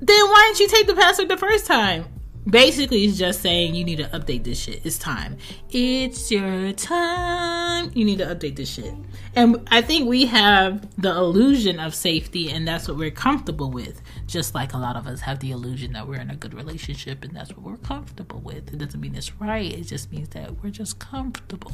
[0.00, 2.04] then why didn't you take the password the first time?
[2.48, 4.80] Basically, it's just saying you need to update this shit.
[4.84, 5.36] It's time.
[5.70, 7.90] It's your time.
[7.94, 8.94] You need to update this shit.
[9.36, 14.00] And I think we have the illusion of safety, and that's what we're comfortable with.
[14.26, 17.22] Just like a lot of us have the illusion that we're in a good relationship,
[17.22, 18.72] and that's what we're comfortable with.
[18.72, 21.72] It doesn't mean it's right, it just means that we're just comfortable.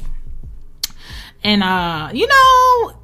[1.43, 2.99] And, uh, you know,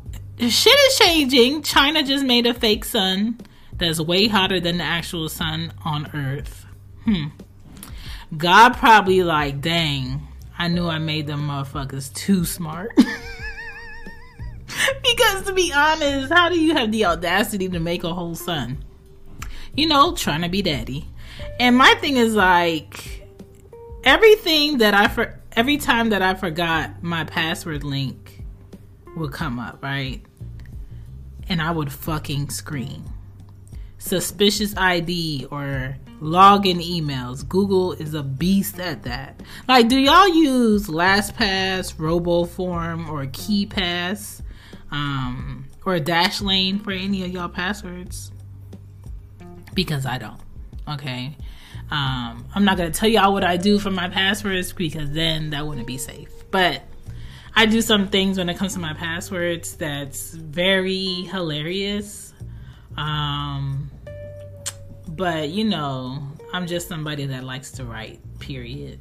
[0.49, 1.61] shit is changing.
[1.61, 3.39] China just made a fake sun
[3.77, 6.65] that's way hotter than the actual sun on Earth.
[7.05, 7.27] Hmm.
[8.35, 10.27] God probably like, dang,
[10.57, 12.91] I knew I made them motherfuckers too smart.
[15.03, 18.83] because to be honest, how do you have the audacity to make a whole sun?
[19.75, 21.07] You know, trying to be daddy.
[21.59, 23.27] And my thing is like
[24.03, 28.43] everything that I for every time that I forgot my password link
[29.15, 30.21] would come up, right?
[31.49, 33.05] And I would fucking scream.
[33.97, 37.47] Suspicious ID or login emails.
[37.47, 39.41] Google is a beast at that.
[39.67, 44.41] Like, do y'all use LastPass, RoboForm, or KeePass,
[44.91, 48.31] um, or Dashlane for any of y'all passwords?
[49.73, 50.39] Because I don't.
[50.87, 51.35] Okay.
[51.89, 55.67] Um, I'm not gonna tell y'all what I do for my passwords because then that
[55.67, 56.29] wouldn't be safe.
[56.49, 56.83] But
[57.55, 62.33] I do some things when it comes to my passwords that's very hilarious.
[62.95, 63.91] Um,
[65.15, 66.21] but you know,
[66.53, 68.99] I'm just somebody that likes to write, period.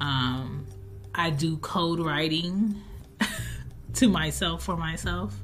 [0.00, 0.66] Um,
[1.14, 2.74] I do code writing
[3.94, 5.34] to myself for myself.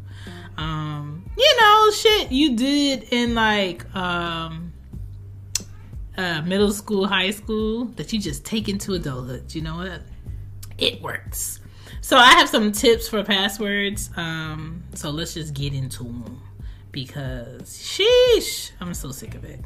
[0.56, 4.72] Um, you know, shit you did in like um,
[6.16, 9.54] uh, middle school, high school that you just take into adulthood.
[9.54, 10.02] You know what?
[10.78, 11.60] It works.
[12.00, 14.10] So I have some tips for passwords.
[14.16, 16.40] Um, so let's just get into them
[17.04, 19.60] because sheesh, I'm so sick of it.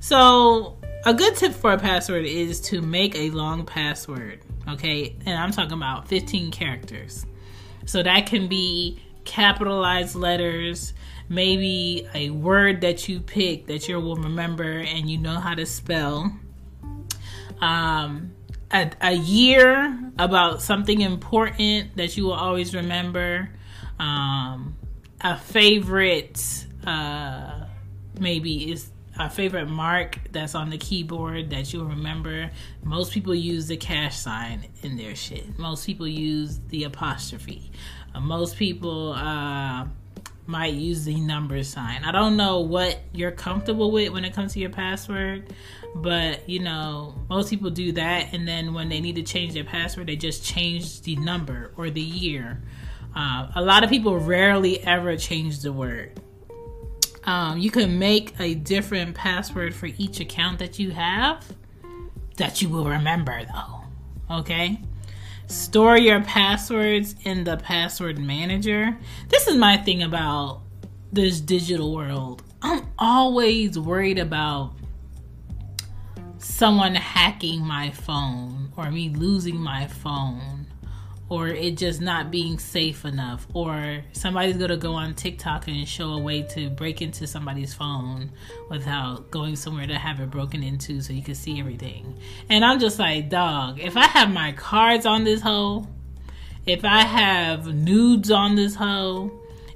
[0.00, 5.14] So, a good tip for a password is to make a long password, okay?
[5.26, 7.26] And I'm talking about 15 characters.
[7.84, 10.94] So, that can be capitalized letters,
[11.28, 15.66] maybe a word that you pick that you will remember and you know how to
[15.66, 16.32] spell.
[17.60, 18.32] Um,
[18.70, 23.50] a, a year about something important that you will always remember.
[23.98, 24.76] Um,
[25.20, 27.64] a favorite uh,
[28.18, 32.50] maybe is a favorite mark that's on the keyboard that you'll remember.
[32.84, 35.58] Most people use the cash sign in their shit.
[35.58, 37.70] Most people use the apostrophe.
[38.14, 39.86] Uh, most people uh,
[40.46, 42.04] might use the number sign.
[42.04, 45.52] I don't know what you're comfortable with when it comes to your password,
[45.96, 49.64] but you know, most people do that, and then when they need to change their
[49.64, 52.62] password, they just change the number or the year.
[53.16, 56.20] Uh, a lot of people rarely ever change the word.
[57.28, 61.44] Um, you can make a different password for each account that you have
[62.38, 64.38] that you will remember, though.
[64.38, 64.80] Okay?
[65.46, 68.96] Store your passwords in the password manager.
[69.28, 70.62] This is my thing about
[71.12, 72.42] this digital world.
[72.62, 74.72] I'm always worried about
[76.38, 80.57] someone hacking my phone or me losing my phone
[81.28, 86.10] or it just not being safe enough or somebody's to go on TikTok and show
[86.12, 88.30] a way to break into somebody's phone
[88.70, 92.18] without going somewhere to have it broken into so you can see everything.
[92.48, 95.86] And I'm just like, dog, if I have my cards on this hoe,
[96.66, 99.32] if I have nudes on this hoe,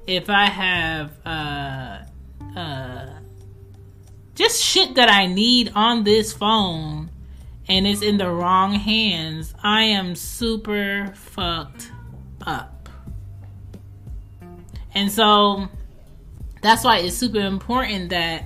[0.06, 1.98] if I have uh
[2.56, 3.06] uh
[4.34, 7.10] just shit that I need on this phone
[7.68, 11.92] and it's in the wrong hands, I am super fucked
[12.44, 12.88] up.
[14.94, 15.68] And so
[16.60, 18.44] that's why it's super important that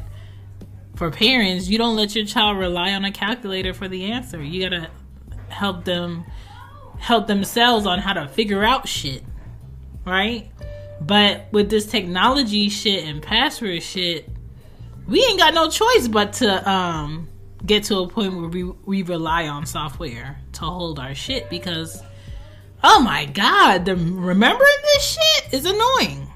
[0.96, 4.42] for parents, you don't let your child rely on a calculator for the answer.
[4.42, 4.90] You got to
[5.48, 6.24] help them
[6.98, 9.22] help themselves on how to figure out shit.
[10.04, 10.50] Right?
[11.00, 14.28] But with this technology shit and password shit,
[15.06, 17.28] we ain't got no choice but to um
[17.66, 22.02] get to a point where we, we rely on software to hold our shit because
[22.84, 26.30] oh my god the remembering this shit is annoying.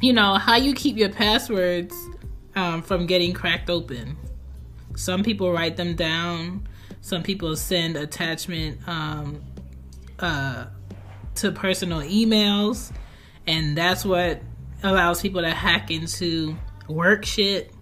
[0.00, 1.94] You know how you keep your passwords
[2.54, 4.16] um, from getting cracked open.
[4.96, 6.68] Some people write them down.
[7.00, 9.42] Some people send attachment um,
[10.18, 10.66] uh,
[11.36, 12.92] to personal emails.
[13.46, 14.40] And that's what
[14.82, 16.56] allows people to hack into
[16.88, 17.72] work shit.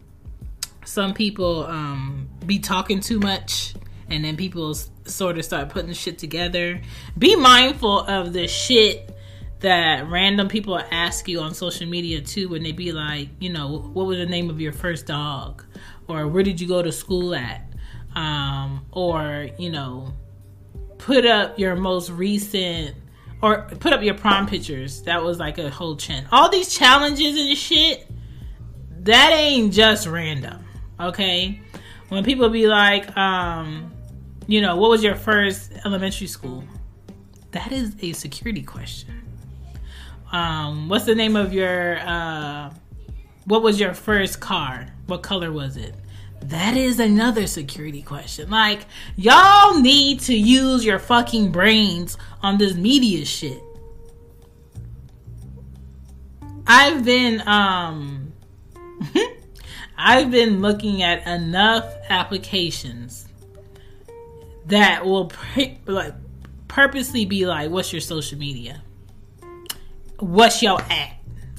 [0.85, 3.74] Some people um, be talking too much
[4.09, 4.74] and then people
[5.05, 6.80] sort of start putting shit together.
[7.16, 9.16] Be mindful of the shit
[9.61, 13.78] that random people ask you on social media too when they be like, you know,
[13.92, 15.64] what was the name of your first dog?
[16.09, 17.62] Or where did you go to school at?
[18.16, 20.12] Um, or, you know,
[20.98, 22.96] put up your most recent
[23.42, 25.03] or put up your prom pictures.
[25.03, 26.26] That was like a whole chin.
[26.32, 28.11] All these challenges and shit,
[29.05, 30.64] that ain't just random.
[30.98, 31.61] Okay?
[32.11, 33.92] When people be like, um,
[34.48, 36.64] you know, what was your first elementary school?
[37.52, 39.22] That is a security question.
[40.32, 42.72] Um, what's the name of your uh
[43.44, 44.88] what was your first car?
[45.06, 45.94] What color was it?
[46.42, 48.50] That is another security question.
[48.50, 48.86] Like,
[49.16, 53.62] y'all need to use your fucking brains on this media shit.
[56.66, 58.32] I've been um
[60.03, 63.28] I've been looking at enough applications
[64.66, 65.30] that will
[65.86, 66.14] like
[66.68, 68.82] purposely be like, "What's your social media?
[70.18, 71.16] What's your app?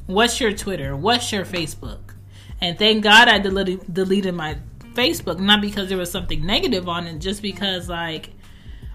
[0.08, 0.96] What's your Twitter?
[0.96, 2.16] What's your Facebook?"
[2.60, 4.58] And thank God I deleted deleted my
[4.94, 8.32] Facebook, not because there was something negative on it, just because like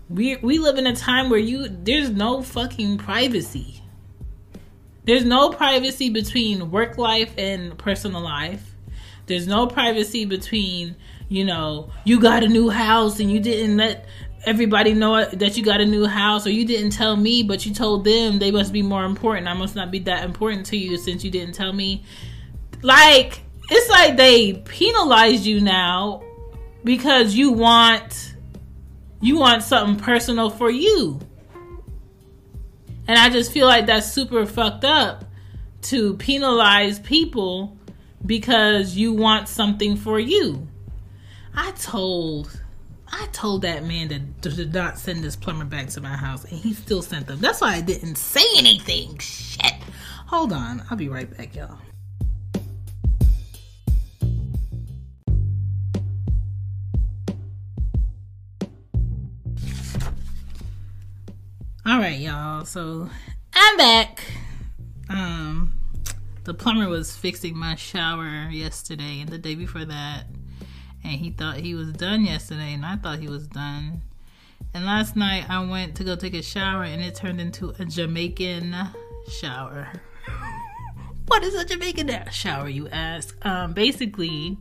[0.09, 3.83] we we live in a time where you there's no fucking privacy.
[5.05, 8.76] There's no privacy between work life and personal life.
[9.27, 10.97] There's no privacy between,
[11.29, 14.07] you know, you got a new house and you didn't let
[14.45, 17.75] everybody know that you got a new house or you didn't tell me but you
[17.75, 19.49] told them they must be more important.
[19.49, 22.05] I must not be that important to you since you didn't tell me.
[22.83, 26.23] Like it's like they penalize you now
[26.85, 28.35] because you want
[29.21, 31.19] you want something personal for you.
[33.09, 35.25] And I just feel like that's super fucked up
[35.83, 37.76] to penalize people
[38.25, 40.69] because you want something for you.
[41.55, 42.61] I told
[43.09, 46.59] I told that man to, to, not send this plumber back to my house, and
[46.59, 47.41] he still sent them.
[47.41, 49.19] That's why I didn't say anything.
[49.19, 49.75] Shit.
[50.27, 51.79] Hold on, I'll be right back, y'all.
[61.87, 62.65] All right, y'all.
[62.65, 63.09] So
[63.55, 64.25] I'm back.
[65.09, 65.76] Um,
[66.47, 70.27] the plumber was fixing my shower yesterday and the day before that
[71.03, 74.03] and he thought he was done yesterday and I thought he was done.
[74.73, 77.85] And last night I went to go take a shower and it turned into a
[77.85, 78.77] Jamaican
[79.29, 79.89] shower.
[81.27, 83.37] what is a Jamaican shower, you ask?
[83.45, 84.57] Um, basically,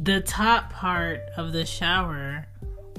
[0.00, 2.46] the top part of the shower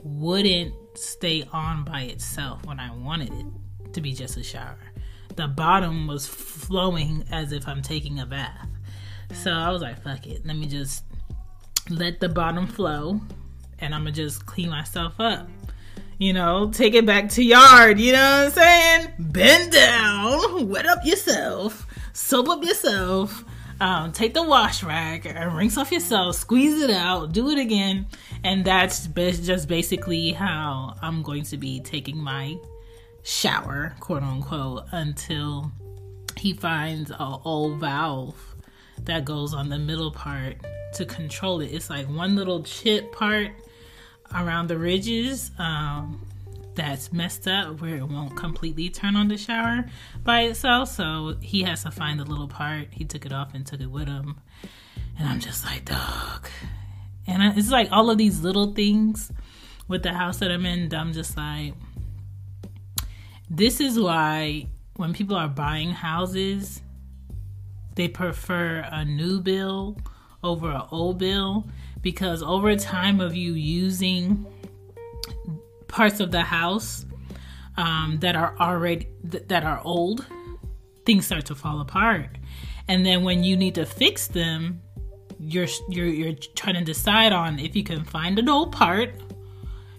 [0.03, 4.84] wouldn't stay on by itself when I wanted it to be just a shower
[5.35, 8.67] the bottom was flowing as if I'm taking a bath.
[9.33, 10.45] So I was like, fuck it.
[10.45, 11.03] Let me just
[11.89, 13.21] let the bottom flow
[13.79, 15.47] and I'm gonna just clean myself up.
[16.17, 19.13] You know, take it back to yard, you know what I'm saying?
[19.19, 23.43] Bend down, wet up yourself, soap up yourself,
[23.81, 28.05] um, take the wash rag and rinse off yourself, squeeze it out, do it again.
[28.45, 32.55] And that's just basically how I'm going to be taking my
[33.25, 35.71] shower, quote unquote, until
[36.37, 38.35] he finds a old valve
[39.03, 40.57] that goes on the middle part
[40.93, 41.73] to control it.
[41.73, 43.51] It's like one little chip part
[44.33, 45.51] around the ridges.
[45.57, 46.25] Um,
[46.75, 49.85] that's messed up where it won't completely turn on the shower
[50.23, 50.89] by itself.
[50.89, 52.89] So he has to find the little part.
[52.91, 54.35] He took it off and took it with him.
[55.17, 56.47] And I'm just like, dog.
[57.25, 59.31] And it's like all of these little things
[59.87, 60.93] with the house that I'm in.
[60.93, 61.73] I'm just like,
[63.49, 66.81] this is why when people are buying houses,
[67.95, 69.97] they prefer a new bill
[70.43, 71.65] over an old bill
[72.01, 74.45] because over time of you using
[75.87, 77.05] parts of the house
[77.77, 80.25] um, that are already th- that are old,
[81.05, 82.29] things start to fall apart.
[82.87, 84.81] And then when you need to fix them,
[85.39, 89.09] you're you're you're trying to decide on if you can find an old part,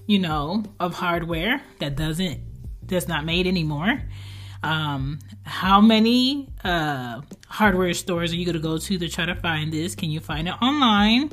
[0.07, 2.41] you know, of hardware that doesn't
[2.89, 4.03] that's not made anymore.
[4.63, 9.35] Um, how many uh, hardware stores are you going to go to to try to
[9.35, 9.95] find this?
[9.95, 11.31] Can you find it online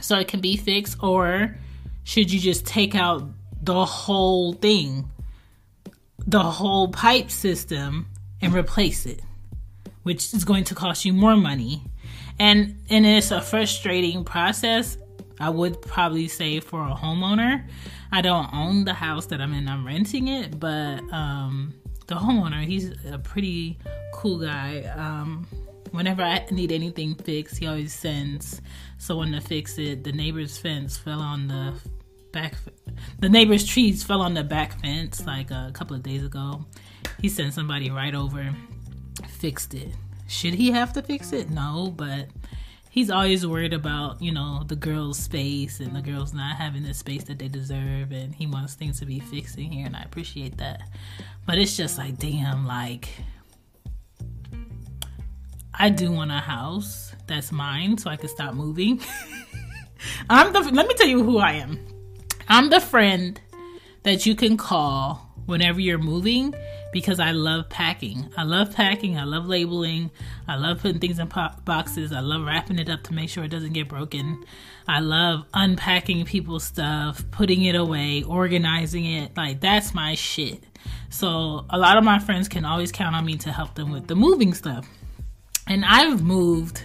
[0.00, 1.56] so it can be fixed, or
[2.04, 3.28] should you just take out
[3.62, 5.08] the whole thing,
[6.26, 8.06] the whole pipe system,
[8.40, 9.20] and replace it,
[10.02, 11.82] which is going to cost you more money.
[12.38, 14.98] And and it's a frustrating process.
[15.44, 17.68] I would probably say for a homeowner.
[18.10, 19.68] I don't own the house that I'm in.
[19.68, 21.74] I'm renting it, but um,
[22.06, 23.78] the homeowner, he's a pretty
[24.14, 24.84] cool guy.
[24.96, 25.46] Um,
[25.90, 28.62] whenever I need anything fixed, he always sends
[28.96, 30.02] someone to fix it.
[30.02, 31.74] The neighbor's fence fell on the
[32.32, 32.54] back
[33.18, 36.64] the neighbor's trees fell on the back fence like a couple of days ago.
[37.20, 38.50] He sent somebody right over,
[39.28, 39.90] fixed it.
[40.26, 41.50] Should he have to fix it?
[41.50, 42.28] No, but
[42.94, 46.94] he's always worried about, you know, the girls' space and the girls not having the
[46.94, 50.02] space that they deserve and he wants things to be fixed in here and I
[50.02, 50.80] appreciate that.
[51.44, 53.08] But it's just like, damn, like
[55.76, 59.00] I do want a house that's mine so I can stop moving.
[60.30, 61.84] I'm the let me tell you who I am.
[62.48, 63.40] I'm the friend
[64.04, 66.54] that you can call whenever you're moving
[66.94, 68.30] because I love packing.
[68.36, 69.18] I love packing.
[69.18, 70.10] I love labeling.
[70.48, 71.28] I love putting things in
[71.64, 72.12] boxes.
[72.12, 74.44] I love wrapping it up to make sure it doesn't get broken.
[74.88, 79.36] I love unpacking people's stuff, putting it away, organizing it.
[79.36, 80.62] Like, that's my shit.
[81.10, 84.06] So, a lot of my friends can always count on me to help them with
[84.06, 84.86] the moving stuff.
[85.66, 86.82] And I've moved,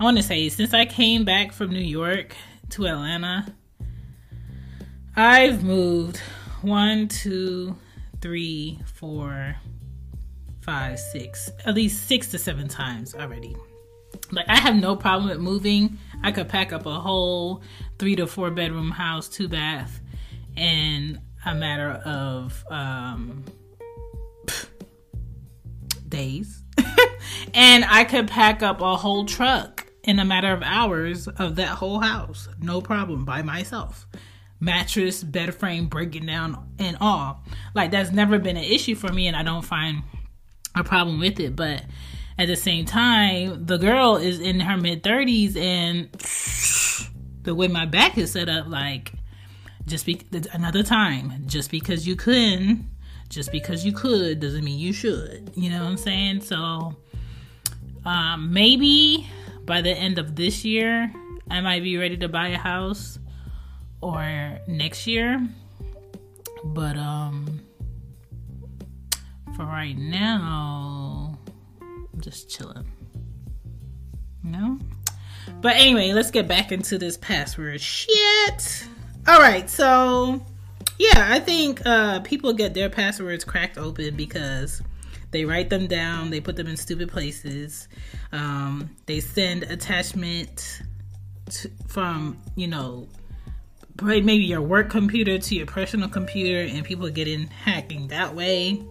[0.00, 2.34] I want to say, since I came back from New York
[2.70, 3.54] to Atlanta
[5.14, 6.16] I've moved
[6.62, 7.76] one, two,
[8.22, 9.56] three, four,
[10.60, 13.54] five, six, at least six to seven times already.
[14.30, 15.98] Like, I have no problem with moving.
[16.22, 17.62] I could pack up a whole
[17.98, 20.00] three to four bedroom house, two bath,
[20.56, 23.44] in a matter of um,
[26.08, 26.62] days.
[27.54, 31.70] and I could pack up a whole truck in a matter of hours of that
[31.70, 32.48] whole house.
[32.60, 34.06] No problem by myself
[34.62, 37.42] mattress, bed frame breaking down and all.
[37.74, 40.04] Like that's never been an issue for me and I don't find
[40.76, 41.56] a problem with it.
[41.56, 41.82] But
[42.38, 46.08] at the same time, the girl is in her mid 30s and
[47.42, 49.12] the way my back is set up, like
[49.86, 52.88] just be another time, just because you couldn't,
[53.28, 55.50] just because you could doesn't mean you should.
[55.56, 56.42] You know what I'm saying?
[56.42, 56.94] So
[58.04, 59.28] um, maybe
[59.64, 61.12] by the end of this year,
[61.50, 63.18] I might be ready to buy a house
[64.02, 65.40] or next year.
[66.64, 67.60] But um
[69.56, 71.38] for right now,
[71.80, 72.86] I'm just chilling.
[74.42, 74.78] Know?
[75.60, 78.86] But anyway, let's get back into this password shit.
[79.28, 80.44] All right, so
[80.98, 84.82] yeah, I think uh, people get their passwords cracked open because
[85.30, 87.88] they write them down, they put them in stupid places,
[88.32, 90.82] um, they send attachment
[91.50, 93.06] to, from you know
[94.00, 98.82] maybe your work computer to your personal computer and people get in hacking that way.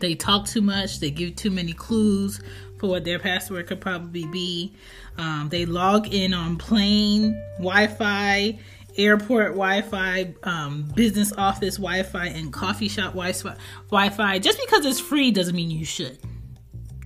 [0.00, 2.40] They talk too much, they give too many clues
[2.78, 4.74] for what their password could probably be.
[5.16, 8.58] Um, they log in on plane Wi Fi,
[8.96, 14.38] airport Wi Fi, um, business office Wi Fi, and coffee shop Wi Fi.
[14.38, 16.18] Just because it's free doesn't mean you should.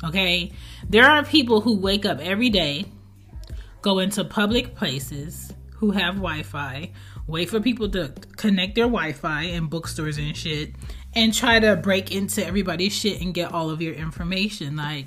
[0.04, 0.52] Okay?
[0.88, 2.86] There are people who wake up every day,
[3.82, 6.90] go into public places who have Wi Fi,
[7.28, 10.74] wait for people to connect their Wi-Fi in bookstores and shit,
[11.14, 14.74] and try to break into everybody's shit and get all of your information.
[14.76, 15.06] Like,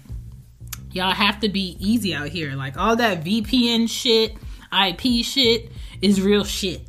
[0.92, 2.54] y'all have to be easy out here.
[2.56, 4.38] Like, all that VPN shit,
[4.72, 6.88] IP shit is real shit.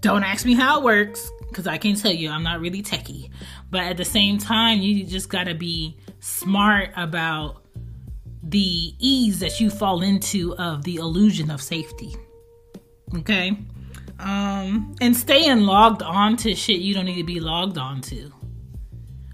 [0.00, 3.30] Don't ask me how it works, because I can tell you I'm not really techie.
[3.70, 7.62] But at the same time, you just gotta be smart about
[8.42, 12.14] the ease that you fall into of the illusion of safety.
[13.16, 13.56] Okay?
[14.18, 18.32] Um, and staying logged on to shit you don't need to be logged on to.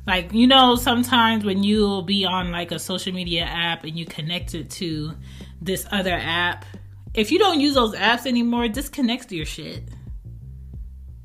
[0.07, 4.05] Like, you know, sometimes when you'll be on like a social media app and you
[4.05, 5.12] connect it to
[5.61, 6.64] this other app,
[7.14, 9.85] if you don't use those apps anymore, disconnect your shit.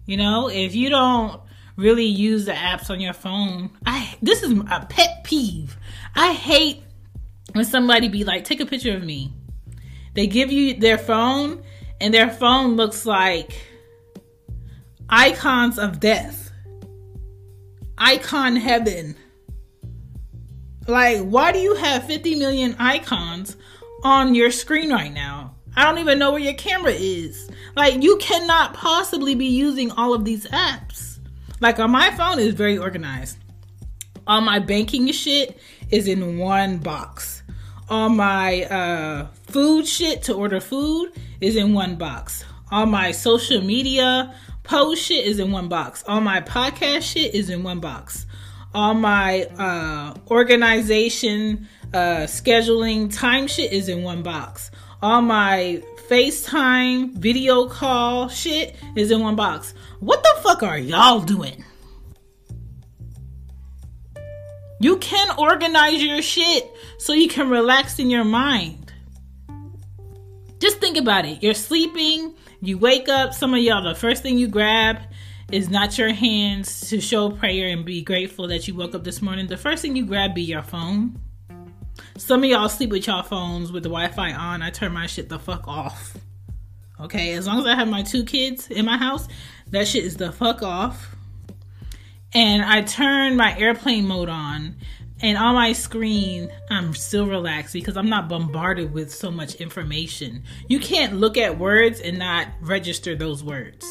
[0.05, 1.41] You know, if you don't
[1.75, 5.77] really use the apps on your phone, I this is a pet peeve.
[6.15, 6.83] I hate
[7.53, 9.33] when somebody be like, take a picture of me.
[10.13, 11.63] They give you their phone
[11.99, 13.53] and their phone looks like
[15.09, 16.51] icons of death.
[17.97, 19.15] Icon heaven.
[20.87, 23.57] Like, why do you have 50 million icons
[24.03, 25.55] on your screen right now?
[25.75, 27.49] I don't even know where your camera is.
[27.75, 31.19] Like, you cannot possibly be using all of these apps.
[31.59, 33.37] Like, on my phone, is very organized.
[34.25, 37.36] All my banking shit is in one box.
[37.89, 42.43] All my uh, food shit to order food is in one box.
[42.69, 46.03] All my social media post shit is in one box.
[46.05, 48.25] All my podcast shit is in one box.
[48.73, 54.69] All my uh, organization, uh, scheduling, time shit is in one box.
[55.01, 59.73] All my FaceTime, video call shit is in one box.
[60.01, 61.63] What the fuck are y'all doing?
[64.79, 68.93] You can organize your shit so you can relax in your mind.
[70.59, 71.41] Just think about it.
[71.41, 74.99] You're sleeping, you wake up, some of y'all, the first thing you grab
[75.51, 79.21] is not your hands to show prayer and be grateful that you woke up this
[79.21, 79.47] morning.
[79.47, 81.19] The first thing you grab be your phone.
[82.17, 84.61] Some of y'all sleep with y'all phones with the Wi-Fi on.
[84.61, 86.17] I turn my shit the fuck off.
[86.99, 89.27] Okay, as long as I have my two kids in my house,
[89.69, 91.15] that shit is the fuck off.
[92.37, 94.75] And I turn my airplane mode on
[95.23, 100.43] and on my screen i'm still relaxed because i'm not bombarded with so much information.
[100.67, 103.83] You can't look at words and not register those words.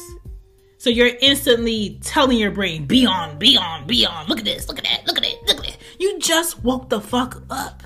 [0.77, 4.27] So you're instantly telling your brain be on be on be on.
[4.27, 5.77] Look at this look at that look at it look at it.
[5.99, 7.83] You just woke the fuck up.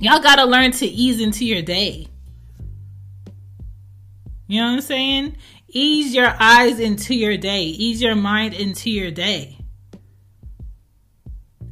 [0.00, 2.08] Y'all gotta learn to ease into your day.
[4.48, 5.36] You know what i'm saying
[5.68, 9.58] ease your eyes into your day ease your mind into your day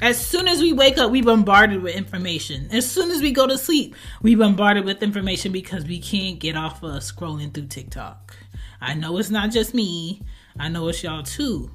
[0.00, 2.68] as soon as we wake up, we bombarded with information.
[2.70, 6.54] As soon as we go to sleep, we bombarded with information because we can't get
[6.54, 8.36] off of scrolling through TikTok.
[8.80, 10.20] I know it's not just me.
[10.58, 11.70] I know it's y'all too.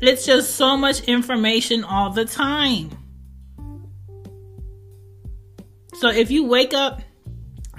[0.00, 2.90] It's just so much information all the time.
[5.94, 7.02] So if you wake up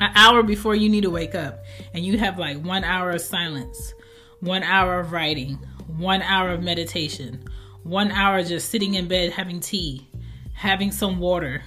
[0.01, 3.21] an hour before you need to wake up and you have like one hour of
[3.21, 3.93] silence,
[4.39, 7.45] one hour of writing, one hour of meditation,
[7.83, 10.07] one hour just sitting in bed having tea,
[10.53, 11.61] having some water,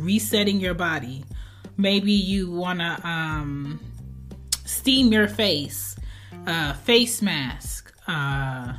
[0.00, 1.24] resetting your body.
[1.76, 3.78] Maybe you want to um,
[4.64, 5.94] steam your face,
[6.46, 7.94] uh, face mask.
[8.08, 8.72] Uh,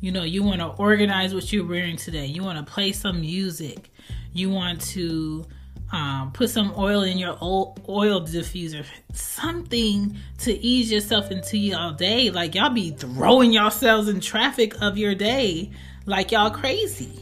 [0.00, 2.26] you know, you want to organize what you're wearing today.
[2.26, 3.90] You want to play some music.
[4.32, 5.44] You want to
[5.90, 7.74] um, put some oil in your oil,
[8.20, 12.30] diffuser, something to ease yourself into y'all day.
[12.30, 15.70] Like y'all be throwing yourselves in traffic of your day,
[16.04, 17.18] like y'all crazy.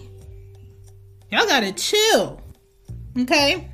[1.31, 2.41] Y'all gotta chill,
[3.19, 3.69] okay?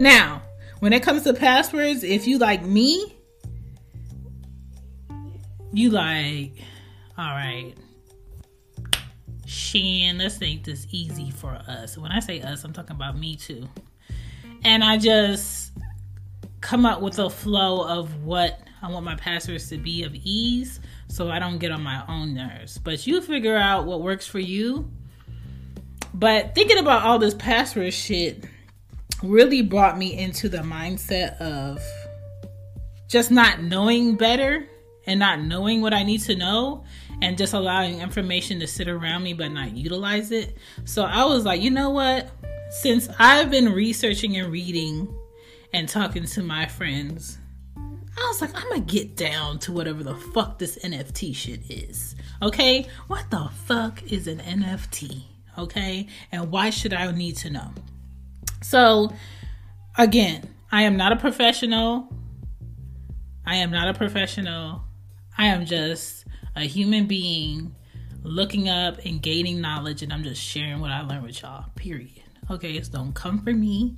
[0.00, 0.42] Now,
[0.80, 3.14] when it comes to passwords, if you like me,
[5.72, 6.52] you like,
[7.16, 7.74] all right
[9.48, 11.96] Shan, let's make this easy for us.
[11.96, 13.66] When I say us, I'm talking about me too.
[14.62, 15.72] And I just
[16.60, 20.80] come up with a flow of what I want my passwords to be of ease
[21.08, 22.76] so I don't get on my own nerves.
[22.76, 24.90] But you figure out what works for you.
[26.12, 28.44] But thinking about all this password shit
[29.22, 31.80] really brought me into the mindset of
[33.08, 34.68] just not knowing better
[35.08, 36.84] and not knowing what I need to know
[37.22, 40.56] and just allowing information to sit around me but not utilize it.
[40.84, 42.30] So I was like, you know what?
[42.82, 45.12] Since I've been researching and reading
[45.72, 47.38] and talking to my friends,
[47.74, 52.14] I was like, I'm gonna get down to whatever the fuck this NFT shit is.
[52.42, 52.86] Okay?
[53.06, 55.22] What the fuck is an NFT?
[55.56, 56.06] Okay?
[56.30, 57.72] And why should I need to know?
[58.60, 59.10] So,
[59.96, 62.12] again, I am not a professional.
[63.46, 64.82] I am not a professional.
[65.38, 66.26] I am just
[66.56, 67.74] a human being
[68.24, 71.66] looking up and gaining knowledge, and I'm just sharing what I learned with y'all.
[71.76, 72.24] Period.
[72.50, 73.96] Okay, so don't come for me.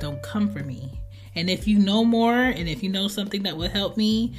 [0.00, 0.98] Don't come for me.
[1.34, 4.34] And if you know more, and if you know something that will help me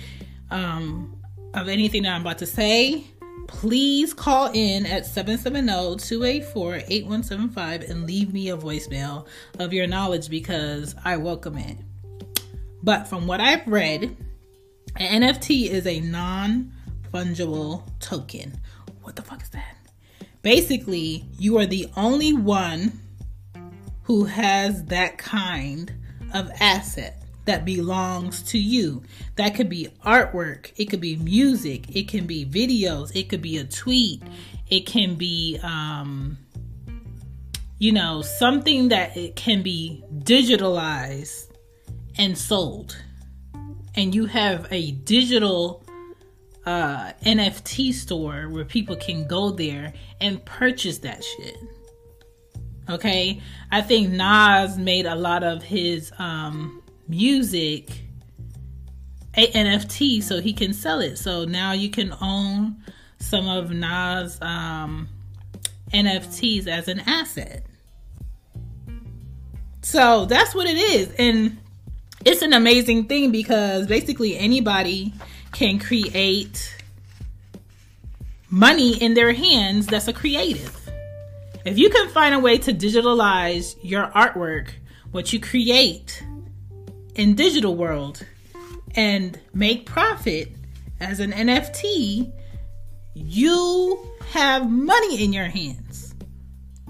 [0.50, 1.22] um,
[1.54, 3.04] of anything that I'm about to say,
[3.48, 9.28] please call in at 770-284-8175 and leave me a voicemail
[9.60, 11.78] of your knowledge because I welcome it.
[12.82, 14.18] But from what I've read,
[14.96, 16.72] an NFT is a non
[17.14, 18.60] fungible token.
[19.02, 19.76] What the fuck is that?
[20.42, 23.00] Basically, you are the only one
[24.04, 25.94] who has that kind
[26.34, 29.04] of asset that belongs to you.
[29.36, 33.58] That could be artwork, it could be music, it can be videos, it could be
[33.58, 34.22] a tweet,
[34.70, 36.38] it can be um
[37.80, 41.48] you know, something that it can be digitalized
[42.18, 43.02] and sold.
[44.00, 45.84] And you have a digital
[46.66, 49.92] uh, NFT store where people can go there
[50.22, 51.58] and purchase that shit.
[52.90, 57.90] Okay, I think Nas made a lot of his um, music
[59.36, 61.18] a NFT so he can sell it.
[61.18, 62.78] So now you can own
[63.18, 65.10] some of Nas um,
[65.94, 67.66] NFTs as an asset.
[69.82, 71.14] So that's what it is.
[71.20, 71.58] And
[72.30, 75.12] it's an amazing thing because basically anybody
[75.52, 76.78] can create
[78.52, 80.76] money in their hands that's a creative.
[81.66, 84.70] If you can find a way to digitalize your artwork,
[85.10, 86.24] what you create
[87.16, 88.24] in digital world
[88.94, 90.52] and make profit
[91.00, 92.32] as an NFT,
[93.16, 96.14] you have money in your hands.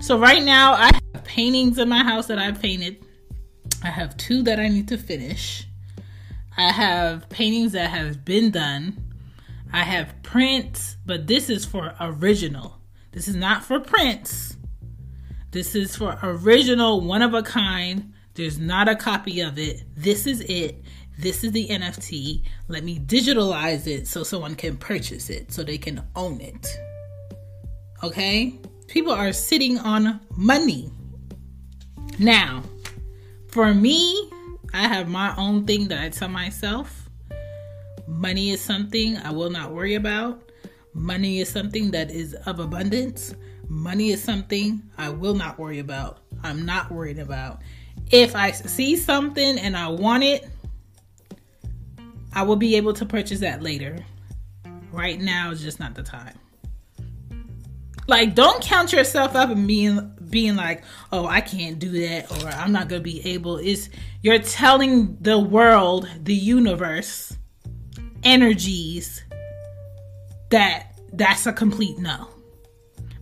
[0.01, 3.05] So right now I have paintings in my house that I've painted.
[3.83, 5.65] I have two that I need to finish.
[6.57, 9.05] I have paintings that have been done.
[9.71, 12.81] I have prints, but this is for original.
[13.11, 14.57] This is not for prints.
[15.51, 18.13] This is for original, one of a kind.
[18.33, 19.83] There's not a copy of it.
[19.95, 20.83] This is it.
[21.17, 22.43] This is the NFT.
[22.67, 26.67] Let me digitalize it so someone can purchase it, so they can own it.
[28.03, 28.59] Okay?
[28.87, 30.91] People are sitting on money.
[32.17, 32.63] Now,
[33.51, 34.29] for me,
[34.73, 37.09] I have my own thing that I tell myself.
[38.07, 40.41] Money is something I will not worry about.
[40.93, 43.33] Money is something that is of abundance.
[43.67, 46.19] Money is something I will not worry about.
[46.43, 47.61] I'm not worried about.
[48.11, 50.47] If I see something and I want it,
[52.33, 54.03] I will be able to purchase that later.
[54.91, 56.37] Right now is just not the time.
[58.07, 62.47] Like, don't count yourself up and being being like, oh, I can't do that or
[62.49, 63.57] I'm not gonna be able.
[63.57, 63.89] Is
[64.21, 67.35] you're telling the world, the universe,
[68.23, 69.23] energies
[70.49, 72.27] that that's a complete no.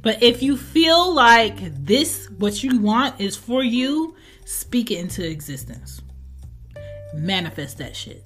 [0.01, 5.27] But if you feel like this, what you want is for you, speak it into
[5.27, 6.01] existence.
[7.13, 8.25] Manifest that shit.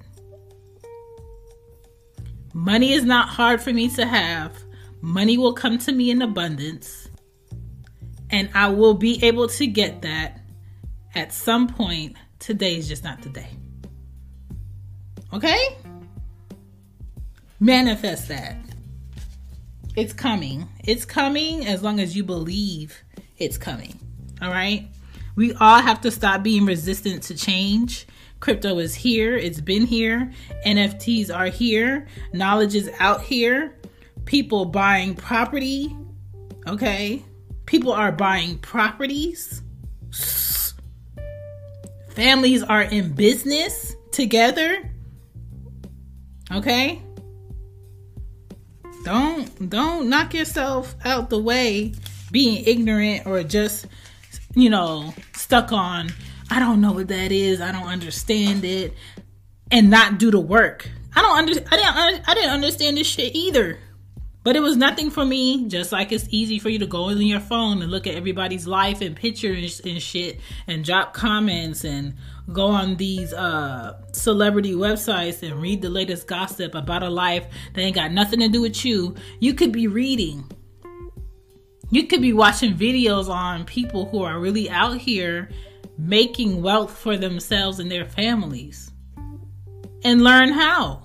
[2.54, 4.56] Money is not hard for me to have.
[5.00, 7.01] Money will come to me in abundance.
[8.32, 10.40] And I will be able to get that
[11.14, 12.16] at some point.
[12.38, 13.50] Today is just not the day.
[15.32, 15.76] Okay?
[17.60, 18.56] Manifest that.
[19.94, 20.68] It's coming.
[20.84, 23.04] It's coming as long as you believe
[23.36, 23.98] it's coming.
[24.40, 24.88] All right?
[25.36, 28.06] We all have to stop being resistant to change.
[28.40, 30.32] Crypto is here, it's been here.
[30.66, 32.08] NFTs are here.
[32.32, 33.78] Knowledge is out here.
[34.24, 35.96] People buying property.
[36.66, 37.22] Okay?
[37.66, 39.62] People are buying properties.
[42.10, 44.90] Families are in business together.
[46.50, 47.02] Okay?
[49.04, 51.92] Don't don't knock yourself out the way
[52.30, 53.86] being ignorant or just
[54.54, 56.10] you know stuck on
[56.50, 57.62] I don't know what that is.
[57.62, 58.92] I don't understand it
[59.70, 60.88] and not do the work.
[61.16, 63.78] I don't under I didn't I didn't understand this shit either.
[64.44, 67.20] But it was nothing for me, just like it's easy for you to go in
[67.22, 72.14] your phone and look at everybody's life and pictures and shit and drop comments and
[72.52, 77.80] go on these uh, celebrity websites and read the latest gossip about a life that
[77.80, 79.14] ain't got nothing to do with you.
[79.38, 80.50] You could be reading.
[81.90, 85.50] You could be watching videos on people who are really out here
[85.98, 88.90] making wealth for themselves and their families
[90.02, 91.01] and learn how.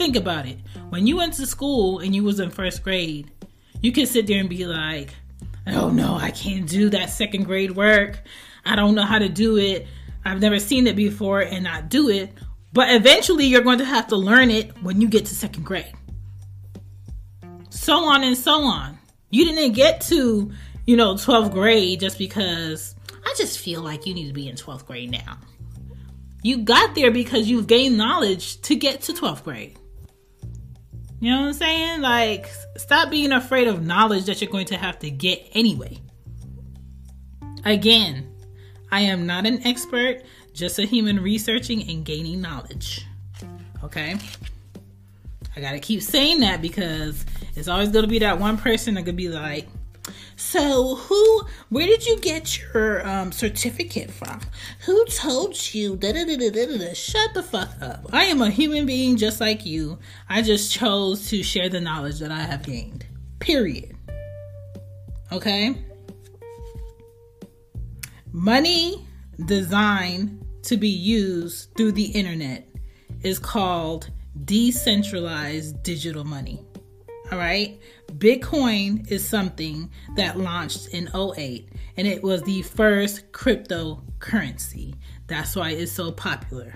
[0.00, 0.56] Think about it.
[0.88, 3.30] When you went to school and you was in first grade,
[3.82, 5.14] you could sit there and be like,
[5.66, 8.22] "Oh no, I can't do that second grade work.
[8.64, 9.86] I don't know how to do it.
[10.24, 12.32] I've never seen it before and not do it."
[12.72, 15.92] But eventually you're going to have to learn it when you get to second grade.
[17.68, 18.98] So on and so on.
[19.28, 20.50] You didn't get to,
[20.86, 24.56] you know, 12th grade just because I just feel like you need to be in
[24.56, 25.36] 12th grade now.
[26.42, 29.76] You got there because you've gained knowledge to get to 12th grade.
[31.20, 32.00] You know what I'm saying?
[32.00, 35.98] Like, stop being afraid of knowledge that you're going to have to get anyway.
[37.64, 38.34] Again,
[38.90, 40.22] I am not an expert,
[40.54, 43.06] just a human researching and gaining knowledge.
[43.84, 44.16] Okay?
[45.54, 49.16] I gotta keep saying that because it's always gonna be that one person that could
[49.16, 49.68] be like,
[50.40, 54.40] so who where did you get your um, certificate from?
[54.86, 55.96] Who told you?
[55.96, 58.06] Da, da, da, Shut the fuck up.
[58.10, 59.98] I am a human being just like you.
[60.30, 63.04] I just chose to share the knowledge that I have gained.
[63.38, 63.94] Period.
[65.30, 65.76] Okay?
[68.32, 69.06] Money
[69.44, 72.66] designed to be used through the internet
[73.22, 74.10] is called
[74.46, 76.64] decentralized digital money.
[77.30, 77.78] All right.
[78.18, 84.94] Bitcoin is something that launched in 08 and it was the first cryptocurrency.
[85.26, 86.74] That's why it's so popular.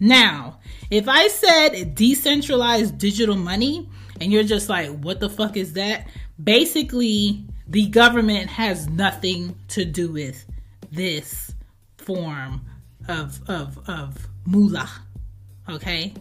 [0.00, 0.58] Now,
[0.90, 3.88] if I said decentralized digital money
[4.20, 6.08] and you're just like, what the fuck is that?
[6.42, 10.44] Basically, the government has nothing to do with
[10.90, 11.54] this
[11.96, 12.64] form
[13.08, 14.90] of, of, of moolah.
[15.68, 16.14] Okay?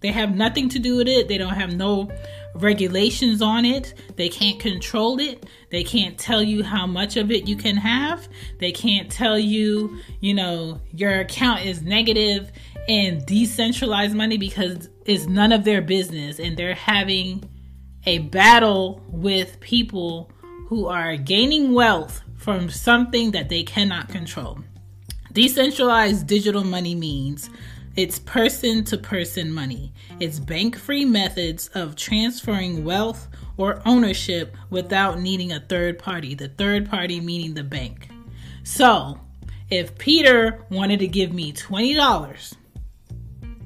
[0.00, 1.28] They have nothing to do with it.
[1.28, 2.10] They don't have no
[2.54, 3.94] regulations on it.
[4.16, 5.46] They can't control it.
[5.70, 8.28] They can't tell you how much of it you can have.
[8.58, 12.52] They can't tell you, you know, your account is negative
[12.88, 17.48] and decentralized money because it's none of their business and they're having
[18.06, 20.30] a battle with people
[20.68, 24.58] who are gaining wealth from something that they cannot control.
[25.32, 27.50] Decentralized digital money means
[27.96, 29.92] it's person to person money.
[30.18, 36.48] It's bank free methods of transferring wealth or ownership without needing a third party, the
[36.48, 38.08] third party meaning the bank.
[38.64, 39.20] So,
[39.70, 42.54] if Peter wanted to give me $20,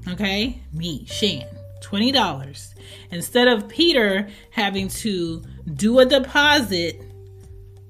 [0.08, 1.46] okay, me, Shan,
[1.82, 2.74] $20,
[3.10, 5.42] instead of Peter having to
[5.74, 7.00] do a deposit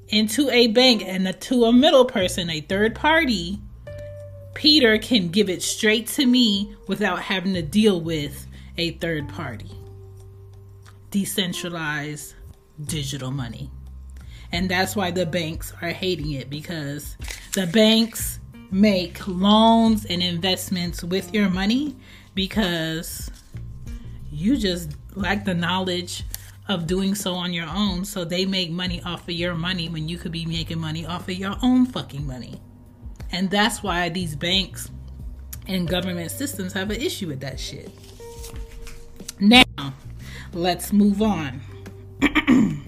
[0.08, 3.60] into a bank and to a middle person, a third party,
[4.58, 8.44] Peter can give it straight to me without having to deal with
[8.76, 9.70] a third party.
[11.12, 12.34] Decentralized
[12.84, 13.70] digital money.
[14.50, 17.16] And that's why the banks are hating it because
[17.52, 18.40] the banks
[18.72, 21.94] make loans and investments with your money
[22.34, 23.30] because
[24.32, 26.24] you just lack the knowledge
[26.66, 28.04] of doing so on your own.
[28.04, 31.28] So they make money off of your money when you could be making money off
[31.28, 32.60] of your own fucking money.
[33.30, 34.90] And that's why these banks
[35.66, 37.90] and government systems have an issue with that shit.
[39.38, 39.64] Now,
[40.52, 41.60] let's move on.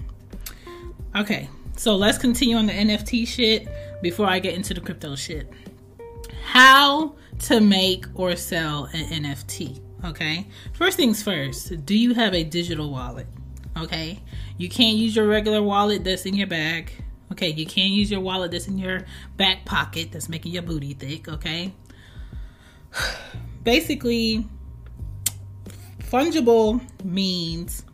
[1.15, 3.67] okay, so let's continue on the NFT shit
[4.01, 5.51] before I get into the crypto shit.
[6.43, 9.79] How to make or sell an NFT.
[10.03, 13.27] Okay, first things first, do you have a digital wallet?
[13.77, 14.19] Okay,
[14.57, 16.91] you can't use your regular wallet that's in your bag.
[17.31, 19.05] Okay, you can't use your wallet that's in your
[19.37, 21.73] back pocket that's making your booty thick, okay?
[23.63, 24.45] Basically,
[25.99, 27.85] fungible means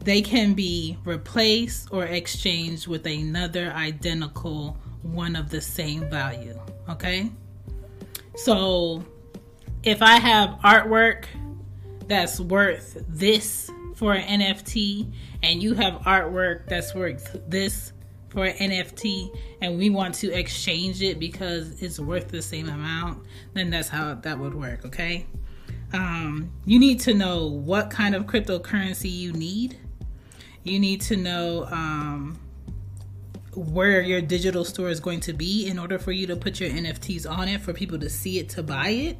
[0.00, 6.56] they can be replaced or exchanged with another identical one of the same value,
[6.88, 7.30] okay?
[8.36, 9.04] So,
[9.82, 11.24] if I have artwork
[12.06, 15.10] that's worth this for an NFT
[15.46, 17.92] and you have artwork that's worth this
[18.30, 19.30] for an NFT
[19.62, 23.24] and we want to exchange it because it's worth the same amount,
[23.54, 25.24] then that's how that would work, okay?
[25.92, 29.78] Um, you need to know what kind of cryptocurrency you need.
[30.64, 32.40] You need to know um,
[33.54, 36.70] where your digital store is going to be in order for you to put your
[36.70, 39.18] NFTs on it for people to see it to buy it.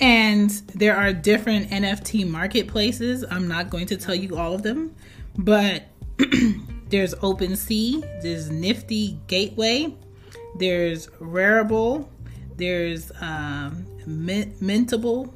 [0.00, 3.22] And there are different NFT marketplaces.
[3.30, 4.96] I'm not going to tell you all of them,
[5.36, 5.84] but
[6.88, 9.94] there's OpenSea, there's Nifty Gateway,
[10.56, 12.08] there's Rarible,
[12.56, 15.34] there's um, Mintable,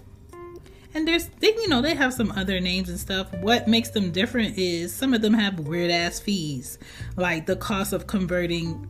[0.95, 3.33] and there's they, you know they have some other names and stuff.
[3.35, 6.79] What makes them different is some of them have weird ass fees,
[7.17, 8.89] like the cost of converting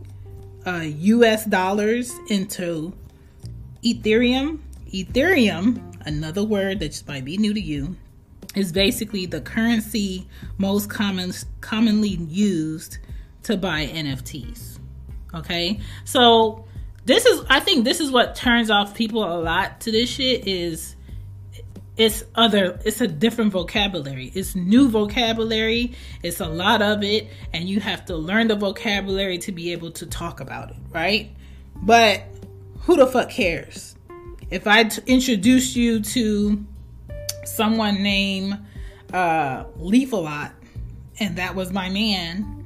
[0.66, 1.46] uh, U.S.
[1.46, 2.92] dollars into
[3.82, 4.60] Ethereum
[4.94, 7.96] Ethereum, another word that might be new to you,
[8.54, 12.98] is basically the currency most common commonly used
[13.42, 14.78] to buy NFTs.
[15.34, 15.80] Okay?
[16.04, 16.64] So
[17.06, 20.46] this is I think this is what turns off people a lot to this shit
[20.46, 20.94] is
[21.96, 27.68] it's other it's a different vocabulary it's new vocabulary it's a lot of it and
[27.68, 31.30] you have to learn the vocabulary to be able to talk about it right
[31.76, 32.22] but
[32.80, 33.93] who the fuck cares
[34.54, 36.64] if I t- introduce you to
[37.44, 38.56] someone named
[39.12, 40.52] uh, Leaf a lot,
[41.18, 42.64] and that was my man,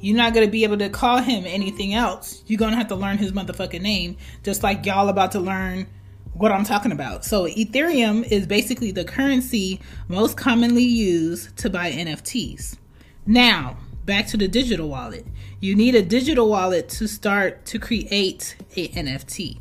[0.00, 2.42] You're not gonna be able to call him anything else.
[2.46, 5.86] You're gonna have to learn his motherfucking name, just like y'all about to learn
[6.34, 7.24] what I'm talking about.
[7.24, 12.76] So Ethereum is basically the currency most commonly used to buy NFTs.
[13.26, 15.26] Now, back to the digital wallet.
[15.60, 19.58] You need a digital wallet to start to create a NFT.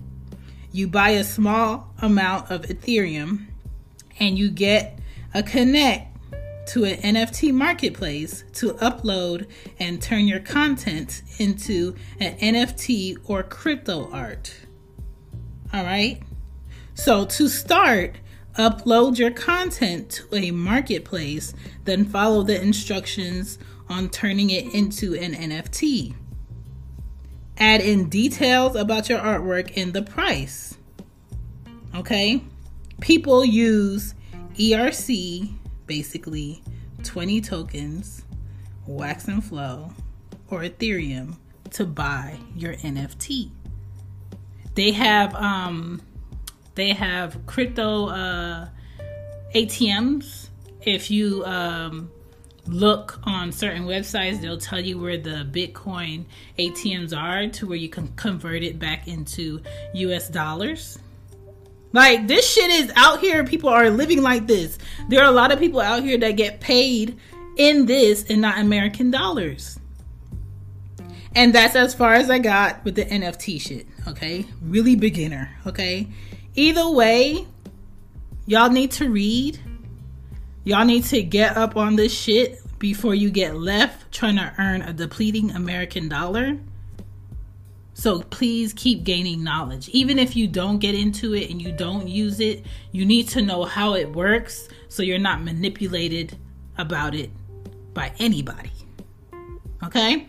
[0.78, 3.48] You buy a small amount of Ethereum
[4.20, 5.00] and you get
[5.34, 6.16] a connect
[6.68, 9.48] to an NFT marketplace to upload
[9.80, 14.54] and turn your content into an NFT or crypto art.
[15.74, 16.22] All right.
[16.94, 18.18] So to start,
[18.54, 21.56] upload your content to a marketplace,
[21.86, 23.58] then follow the instructions
[23.90, 26.14] on turning it into an NFT.
[27.60, 30.78] Add in details about your artwork and the price.
[31.96, 32.44] Okay?
[33.02, 34.14] People use
[34.56, 35.54] ERC,
[35.86, 36.64] basically
[37.04, 38.24] 20 tokens,
[38.86, 39.92] Wax and Flow,
[40.50, 41.36] or Ethereum
[41.72, 43.52] to buy your NFT.
[44.76, 46.02] They have um
[46.76, 48.68] they have crypto uh
[49.56, 50.50] ATMs.
[50.82, 52.12] If you um
[52.68, 56.26] look on certain websites, they'll tell you where the Bitcoin
[56.60, 59.62] ATMs are to where you can convert it back into
[59.94, 61.00] US dollars.
[61.94, 63.44] Like this shit is out here.
[63.44, 64.78] People are living like this.
[65.10, 67.18] There are a lot of people out here that get paid
[67.58, 69.80] in this and not American dollars.
[71.36, 73.88] And that's as far as I got with the NFT shit.
[74.08, 74.46] Okay.
[74.62, 75.56] Really beginner.
[75.66, 76.08] Okay.
[76.56, 77.46] Either way,
[78.46, 79.60] y'all need to read
[80.68, 84.82] Y'all need to get up on this shit before you get left trying to earn
[84.82, 86.58] a depleting American dollar.
[87.94, 89.88] So please keep gaining knowledge.
[89.88, 93.42] Even if you don't get into it and you don't use it, you need to
[93.42, 96.38] know how it works so you're not manipulated
[96.78, 97.30] about it
[97.94, 98.72] by anybody.
[99.86, 100.28] Okay?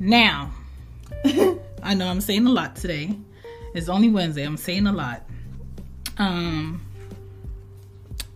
[0.00, 0.50] Now,
[1.84, 3.16] I know I'm saying a lot today.
[3.74, 4.42] It's only Wednesday.
[4.42, 5.22] I'm saying a lot.
[6.18, 6.82] Um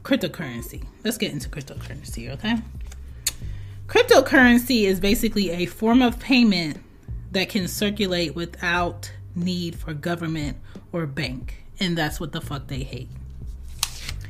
[0.05, 0.85] cryptocurrency.
[1.03, 2.57] Let's get into cryptocurrency, okay?
[3.87, 6.79] Cryptocurrency is basically a form of payment
[7.33, 10.59] that can circulate without need for government
[10.93, 11.65] or bank.
[11.79, 13.09] And that's what the fuck they hate.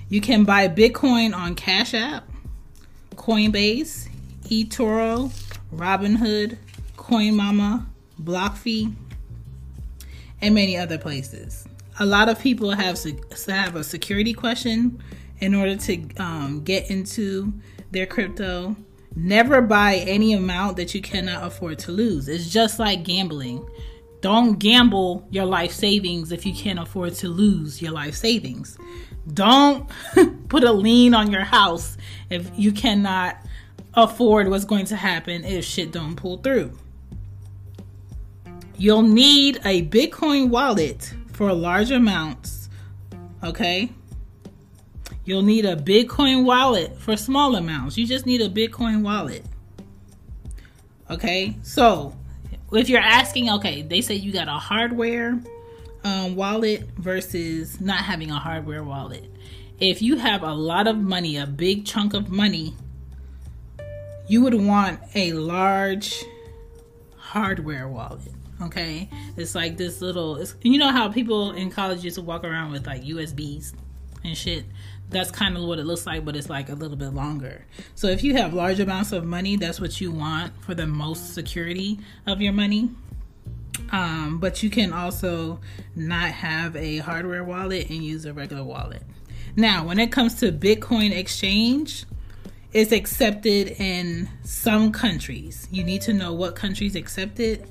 [0.09, 2.29] You can buy Bitcoin on Cash App,
[3.17, 4.09] Coinbase,
[4.45, 5.33] eToro,
[5.75, 6.57] Robinhood,
[6.97, 7.87] CoinMama,
[8.23, 8.95] BlockFi,
[10.41, 11.67] and many other places.
[11.99, 12.99] A lot of people have
[13.47, 15.03] have a security question
[15.41, 17.53] in order to um, get into
[17.91, 18.77] their crypto.
[19.17, 22.29] Never buy any amount that you cannot afford to lose.
[22.29, 23.67] It's just like gambling.
[24.21, 28.79] Don't gamble your life savings if you can't afford to lose your life savings.
[29.33, 29.91] Don't
[30.49, 31.97] put a lien on your house
[32.29, 33.37] if you cannot
[33.95, 36.73] afford what's going to happen if shit don't pull through.
[38.77, 42.69] You'll need a Bitcoin wallet for large amounts,
[43.43, 43.91] okay?
[45.31, 47.97] You'll need a Bitcoin wallet for small amounts.
[47.97, 49.45] You just need a Bitcoin wallet.
[51.09, 52.17] Okay, so
[52.73, 55.41] if you're asking, okay, they say you got a hardware
[56.03, 59.25] um, wallet versus not having a hardware wallet.
[59.79, 62.75] If you have a lot of money, a big chunk of money,
[64.27, 66.25] you would want a large
[67.19, 68.33] hardware wallet.
[68.63, 70.45] Okay, it's like this little.
[70.63, 73.75] you know how people in college used to walk around with like USBs
[74.25, 74.65] and shit
[75.11, 77.67] that's kind of what it looks like, but it's like a little bit longer.
[77.95, 81.35] So if you have large amounts of money, that's what you want for the most
[81.35, 82.91] security of your money.
[83.91, 85.61] Um, but you can also
[85.97, 89.03] not have a hardware wallet and use a regular wallet.
[89.57, 92.05] Now, when it comes to Bitcoin exchange,
[92.73, 95.67] it's accepted in some countries.
[95.73, 97.67] You need to know what countries accept it.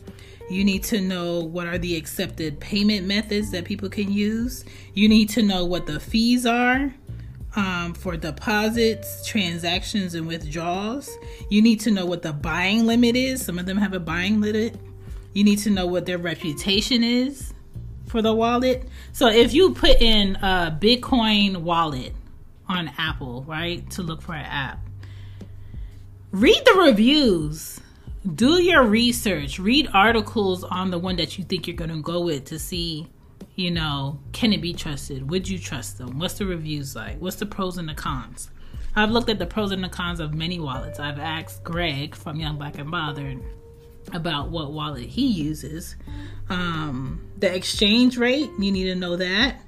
[0.49, 4.65] You need to know what are the accepted payment methods that people can use.
[4.93, 6.93] You need to know what the fees are
[7.55, 11.09] um, for deposits, transactions, and withdrawals.
[11.49, 13.43] You need to know what the buying limit is.
[13.43, 14.75] Some of them have a buying limit.
[15.33, 17.53] You need to know what their reputation is
[18.07, 18.87] for the wallet.
[19.13, 22.13] So if you put in a Bitcoin wallet
[22.67, 24.79] on Apple, right, to look for an app,
[26.31, 27.79] read the reviews.
[28.35, 29.59] Do your research.
[29.59, 33.07] Read articles on the one that you think you're going to go with to see
[33.59, 35.29] you know, can it be trusted?
[35.29, 36.17] Would you trust them?
[36.17, 37.19] What's the reviews like?
[37.19, 38.49] What's the pros and the cons?
[38.95, 40.99] I've looked at the pros and the cons of many wallets.
[40.99, 43.39] I've asked Greg from Young Black and Bothered
[44.13, 45.97] about what wallet he uses.
[46.49, 49.61] Um, the exchange rate, you need to know that.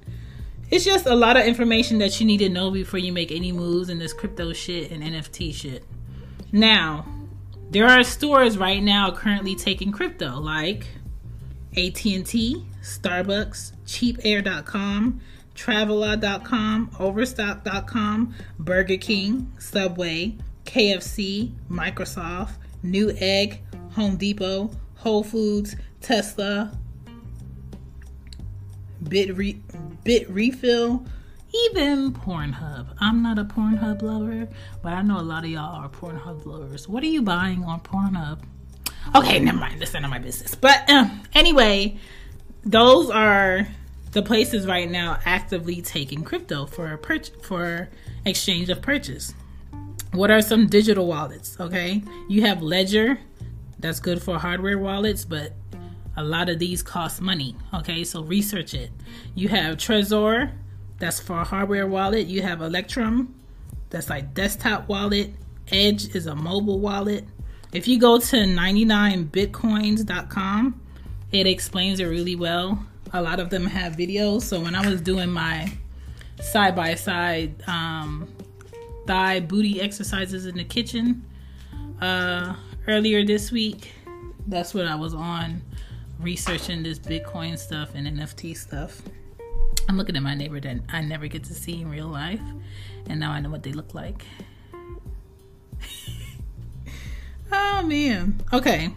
[0.69, 3.51] It's just a lot of information that you need to know before you make any
[3.51, 5.83] moves in this crypto shit and NFT shit.
[6.51, 7.05] Now,
[7.71, 10.87] There are stores right now currently taking crypto, like
[11.77, 15.19] AT&T, Starbucks, CheapAir.com,
[15.53, 20.35] Travelodge.com, Overstock.com, Burger King, Subway,
[20.65, 22.53] KFC, Microsoft,
[22.83, 23.59] Newegg,
[23.91, 26.71] Home Depot, Whole Foods, Tesla,
[29.07, 29.61] Bit, Re-
[30.05, 31.05] Bit Refill,
[31.53, 32.95] even Pornhub.
[32.99, 34.47] I'm not a Pornhub lover,
[34.81, 36.87] but I know a lot of y'all are Pornhub lovers.
[36.87, 38.39] What are you buying on Pornhub?
[39.15, 39.81] Okay, never mind.
[39.81, 40.55] That's none of my business.
[40.55, 41.97] But um, anyway,
[42.63, 43.67] those are
[44.11, 47.89] the places right now actively taking crypto for a purchase for
[48.25, 49.33] exchange of purchase.
[50.11, 51.57] What are some digital wallets?
[51.59, 53.19] Okay, you have Ledger,
[53.79, 55.53] that's good for hardware wallets, but
[56.17, 57.55] a lot of these cost money.
[57.73, 58.91] Okay, so research it.
[59.33, 60.51] You have Trezor,
[60.99, 62.27] that's for a hardware wallet.
[62.27, 63.33] You have Electrum,
[63.89, 65.31] that's like desktop wallet.
[65.69, 67.23] Edge is a mobile wallet.
[67.71, 70.81] If you go to 99bitcoins.com,
[71.31, 72.85] it explains it really well.
[73.13, 74.43] A lot of them have videos.
[74.43, 75.71] So when I was doing my
[76.41, 77.61] side by side
[79.07, 81.25] thigh booty exercises in the kitchen
[82.01, 82.55] uh,
[82.87, 83.91] earlier this week,
[84.47, 85.61] that's what I was on
[86.19, 89.01] researching this Bitcoin stuff and NFT stuff.
[89.89, 92.41] I'm looking at my neighbor that I never get to see in real life,
[93.07, 94.25] and now I know what they look like.
[97.51, 98.41] oh man.
[98.53, 98.91] Okay.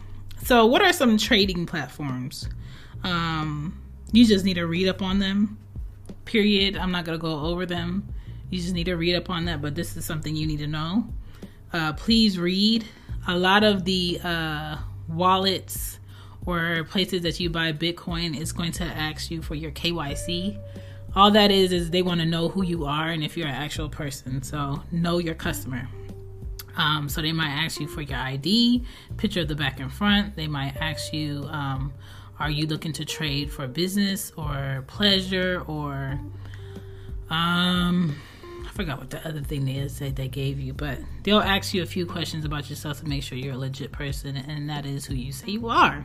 [0.45, 2.49] So, what are some trading platforms?
[3.03, 3.81] Um,
[4.13, 5.59] you just need to read up on them.
[6.25, 6.77] Period.
[6.77, 8.09] I'm not gonna go over them.
[8.51, 10.67] You just need to read up on that, but this is something you need to
[10.67, 11.09] know.
[11.73, 12.85] Uh, please read.
[13.27, 14.77] A lot of the uh,
[15.09, 15.99] wallets
[16.47, 20.59] or places that you buy Bitcoin is going to ask you for your KYC.
[21.17, 23.55] All that is is they want to know who you are and if you're an
[23.55, 24.43] actual person.
[24.43, 25.89] So know your customer.
[26.77, 28.85] Um, so they might ask you for your ID,
[29.17, 30.35] picture of the back and front.
[30.35, 31.93] They might ask you, um,
[32.39, 36.19] are you looking to trade for business or pleasure or
[37.31, 38.17] um
[38.67, 41.83] I forgot what the other thing they said they gave you, but they'll ask you
[41.83, 45.07] a few questions about yourself to make sure you're a legit person, and that is
[45.07, 46.05] who you say you are.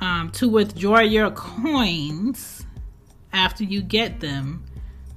[0.00, 2.64] Um, to withdraw your coins
[3.32, 4.64] after you get them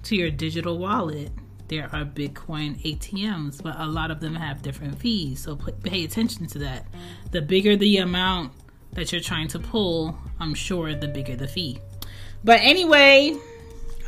[0.04, 1.32] to your digital wallet,
[1.68, 5.44] there are Bitcoin ATMs, but a lot of them have different fees.
[5.44, 6.86] So pay attention to that.
[7.32, 8.52] The bigger the amount
[8.94, 11.80] that you're trying to pull, I'm sure the bigger the fee.
[12.44, 13.38] But anyway,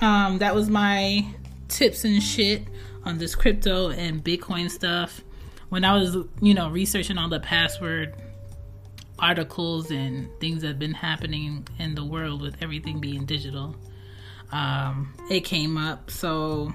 [0.02, 1.26] um, that was my
[1.68, 2.64] tips and shit
[3.06, 5.22] on this crypto and Bitcoin stuff.
[5.70, 8.16] When I was, you know, researching all the password
[9.20, 13.76] articles and things that have been happening in the world with everything being digital,
[14.52, 16.12] um, it came up.
[16.12, 16.74] So,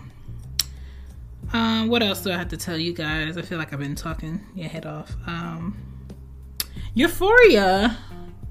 [1.52, 3.36] um, what else do I have to tell you guys?
[3.36, 5.14] I feel like I've been talking your head off.
[5.26, 5.76] Um,
[6.98, 7.96] Euphoria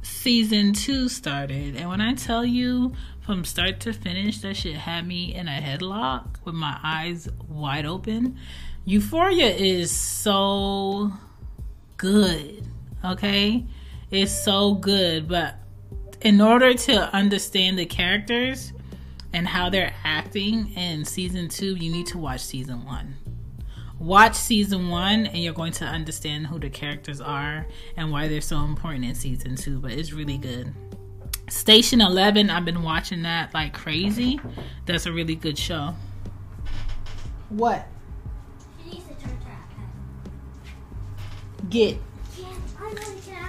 [0.03, 5.05] season two started, and when I tell you from start to finish, that shit had
[5.05, 8.37] me in a headlock with my eyes wide open.
[8.85, 11.11] Euphoria is so
[11.97, 12.65] good,
[13.03, 13.65] okay?
[14.11, 15.55] It's so good, but
[16.21, 18.71] in order to understand the characters
[19.33, 23.17] and how they're acting in season two, you need to watch season one.
[23.99, 27.65] Watch season one, and you're going to understand who the characters are
[27.95, 29.79] and why they're so important in season two.
[29.79, 30.73] But it's really good.
[31.49, 34.39] Station 11, I've been watching that like crazy.
[34.85, 35.95] That's a really good show.
[37.49, 37.87] What?
[41.69, 41.97] Get.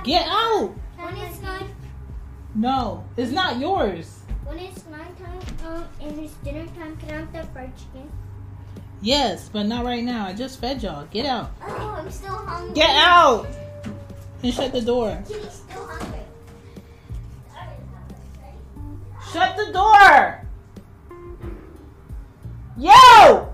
[0.04, 0.72] Get out!
[0.96, 1.66] When it's night,
[2.54, 4.20] No, it's not yours.
[4.44, 8.10] when it's nighttime um, and it's dinner time, can I have the fried chicken?
[9.00, 10.26] Yes, but not right now.
[10.26, 11.06] I just fed y'all.
[11.10, 11.52] Get out.
[11.62, 12.74] Oh, I'm still hungry.
[12.74, 13.46] Get out!
[14.42, 15.22] And shut the door.
[15.26, 16.18] Kitty's still hungry.
[19.32, 20.44] Shut the door!
[22.76, 23.52] Yo!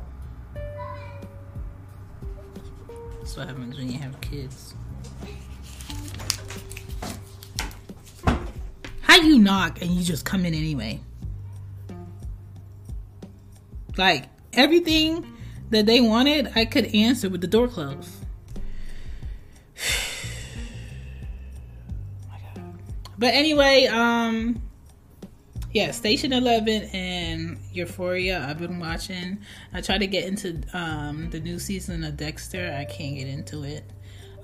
[3.19, 4.75] That's what happens when you have kids.
[9.01, 11.01] How you knock and you just come in anyway?
[13.97, 15.34] Like everything
[15.71, 18.11] that they wanted, I could answer with the door closed.
[23.17, 24.61] But anyway, um
[25.75, 28.47] yeah, Station Eleven and Euphoria.
[28.49, 29.41] I've been watching.
[29.73, 32.73] I try to get into um, the new season of Dexter.
[32.79, 33.83] I can't get into it.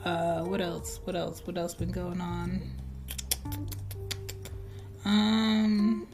[0.04, 0.98] Uh, what else?
[1.04, 1.46] What else?
[1.46, 2.72] What else been going on?
[5.04, 6.08] Um,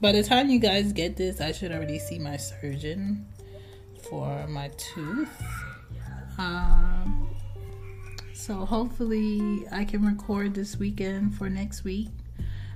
[0.00, 3.26] by the time you guys get this, I should already see my surgeon
[4.08, 5.30] for my tooth.
[6.38, 7.28] Um,
[8.34, 12.08] So hopefully I can record this weekend for next week.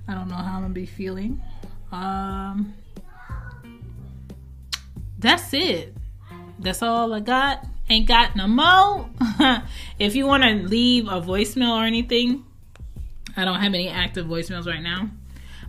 [0.07, 1.43] I don't know how I'm gonna be feeling.
[1.93, 2.73] Um,
[5.19, 5.95] that's it.
[6.59, 7.67] That's all I got.
[7.91, 9.11] Ain't got no mo.
[9.99, 12.45] if you want to leave a voicemail or anything,
[13.37, 15.11] I don't have any active voicemails right now.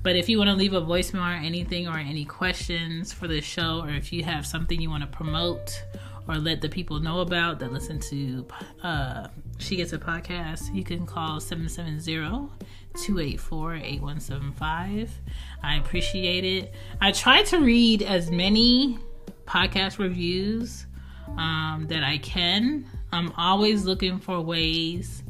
[0.02, 3.42] But if you want to leave a voicemail or anything, or any questions for the
[3.42, 5.84] show, or if you have something you want to promote
[6.28, 8.46] or let the people know about that listen to
[8.84, 9.28] uh,
[9.58, 12.50] She Gets It Podcast, you can call 770
[12.96, 15.12] 284 8175.
[15.64, 16.74] I appreciate it.
[17.02, 19.00] I try to read as many
[19.46, 20.86] podcast reviews
[21.38, 22.86] um, that I can.
[23.12, 25.24] I'm always looking for ways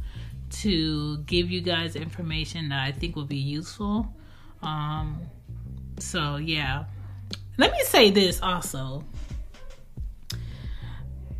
[0.49, 4.13] to give you guys information that I think will be useful.
[4.61, 5.21] Um,
[5.99, 6.85] so, yeah.
[7.57, 9.03] Let me say this also.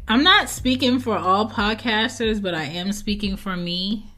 [0.08, 4.12] I'm not speaking for all podcasters, but I am speaking for me.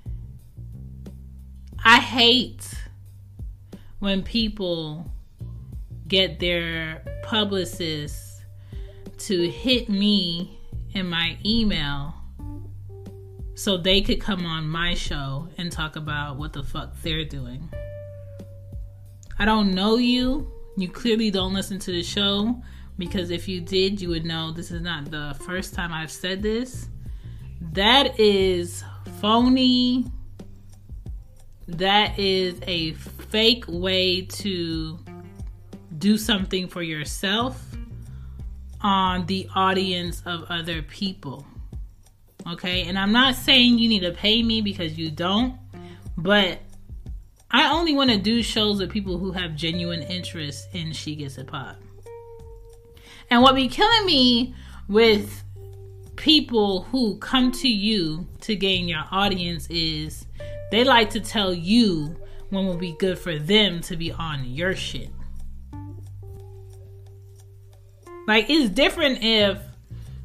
[1.83, 2.73] I hate
[3.99, 5.11] when people
[6.07, 8.41] get their publicists
[9.17, 10.57] to hit me
[10.93, 12.15] in my email
[13.55, 17.69] so they could come on my show and talk about what the fuck they're doing.
[19.41, 20.47] I don't know you.
[20.77, 22.61] You clearly don't listen to the show
[22.99, 26.43] because if you did, you would know this is not the first time I've said
[26.43, 26.89] this.
[27.73, 28.83] That is
[29.19, 30.05] phony.
[31.67, 34.99] That is a fake way to
[35.97, 37.65] do something for yourself
[38.81, 41.47] on the audience of other people.
[42.47, 45.57] Okay, and I'm not saying you need to pay me because you don't,
[46.15, 46.59] but
[47.53, 51.37] I only want to do shows with people who have genuine interest in She Gets
[51.37, 51.75] It Pod.
[53.29, 54.55] And what be killing me
[54.87, 55.43] with
[56.15, 60.25] people who come to you to gain your audience is
[60.71, 62.15] they like to tell you
[62.49, 65.09] when will be good for them to be on your shit.
[68.27, 69.59] Like it's different if,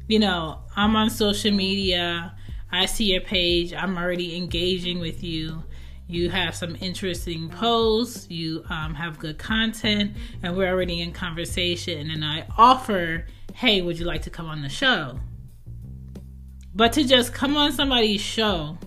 [0.07, 2.33] you know, I'm on social media,
[2.71, 5.63] I see your page, I'm already engaging with you
[6.07, 12.09] you have some interesting posts, you um, have good content, and we're already in conversation.
[12.09, 15.19] And I offer, hey, would you like to come on the show?
[16.73, 18.77] But to just come on somebody's show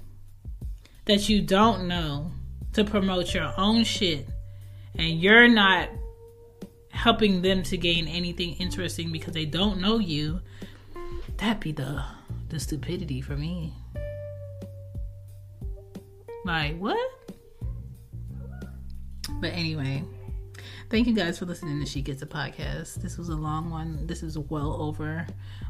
[1.05, 2.31] that you don't know
[2.73, 4.29] to promote your own shit
[4.97, 5.89] and you're not
[6.91, 10.41] helping them to gain anything interesting because they don't know you,
[11.37, 12.03] that'd be the
[12.49, 13.73] the stupidity for me.
[16.45, 16.99] Like, what?
[19.41, 20.05] But anyway,
[20.89, 22.95] thank you guys for listening to She Gets It Podcast.
[22.97, 24.07] This was a long one.
[24.07, 25.27] This is well over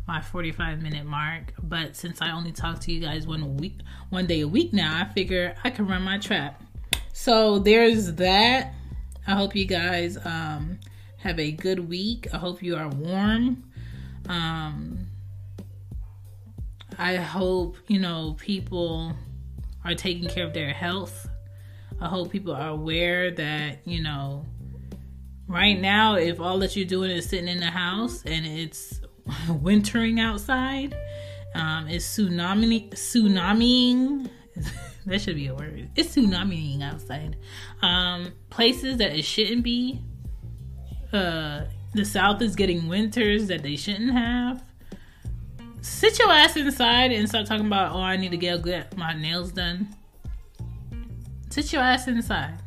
[0.06, 1.54] my 45 minute mark.
[1.62, 3.80] But since I only talk to you guys one week,
[4.10, 6.62] one day a week now, I figure I can run my trap.
[7.12, 8.74] So there's that.
[9.26, 10.78] I hope you guys um,
[11.18, 12.28] have a good week.
[12.32, 13.64] I hope you are warm.
[14.28, 15.06] Um,
[16.98, 19.14] I hope, you know, people
[19.84, 21.28] are taking care of their health.
[22.00, 24.46] I hope people are aware that, you know,
[25.46, 29.00] right now, if all that you're doing is sitting in the house and it's
[29.48, 30.96] wintering outside,
[31.54, 34.30] um, it's tsunami, tsunamiing.
[35.06, 35.90] that should be a word.
[35.96, 37.36] It's tsunamiing outside.
[37.82, 40.00] Um, places that it shouldn't be.
[41.12, 41.62] Uh,
[41.92, 44.62] the South is getting winters that they shouldn't have
[45.82, 49.14] sit your ass inside and start talking about, oh, I need to get, get my
[49.14, 49.88] nails done.
[51.50, 52.60] Sit your ass inside.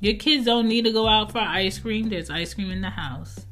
[0.00, 2.08] Your kids don't need to go out for ice cream.
[2.08, 3.46] There's ice cream in the house.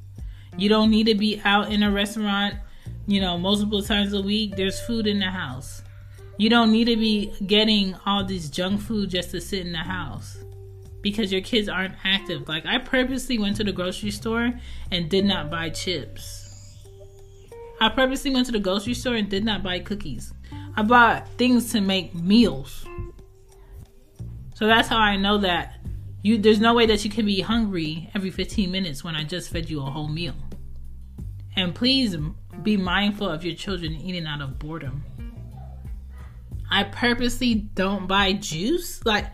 [0.57, 2.55] You don't need to be out in a restaurant,
[3.07, 4.57] you know, multiple times a week.
[4.57, 5.83] There's food in the house.
[6.39, 9.79] You don't need to be getting all this junk food just to sit in the
[9.79, 10.39] house
[11.03, 12.49] because your kids aren't active.
[12.49, 14.53] Like, I purposely went to the grocery store
[14.91, 16.40] and did not buy chips.
[17.81, 20.35] I purposely went to the grocery store and did not buy cookies.
[20.77, 22.87] I bought things to make meals.
[24.55, 25.77] So that's how I know that
[26.23, 29.51] you there's no way that you can be hungry every 15 minutes when I just
[29.51, 30.35] fed you a whole meal.
[31.57, 32.17] And please
[32.63, 35.03] be mindful of your children eating out of boredom.
[36.71, 39.05] I purposely don't buy juice.
[39.05, 39.27] Like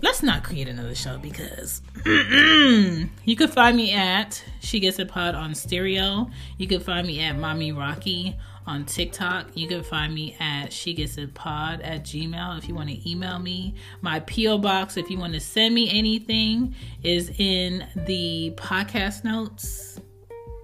[0.00, 5.34] let's not create another show because you can find me at She Gets It Pod
[5.34, 6.30] on Stereo.
[6.58, 8.36] You can find me at Mommy Rocky
[8.66, 9.48] on TikTok.
[9.54, 13.10] You can find me at She Gets It Pod at Gmail if you want to
[13.10, 13.74] email me.
[14.00, 14.58] My P.O.
[14.58, 20.00] box, if you want to send me anything, is in the podcast notes.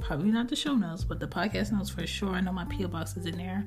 [0.00, 2.30] Probably not the show notes, but the podcast notes for sure.
[2.30, 3.66] I know my PO box is in there.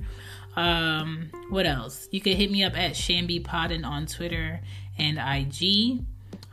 [0.55, 2.07] Um, what else?
[2.11, 4.61] You can hit me up at Shambi Podden on Twitter
[4.97, 6.03] and IG.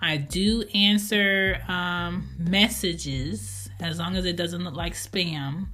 [0.00, 5.68] I do answer um, messages as long as it doesn't look like spam.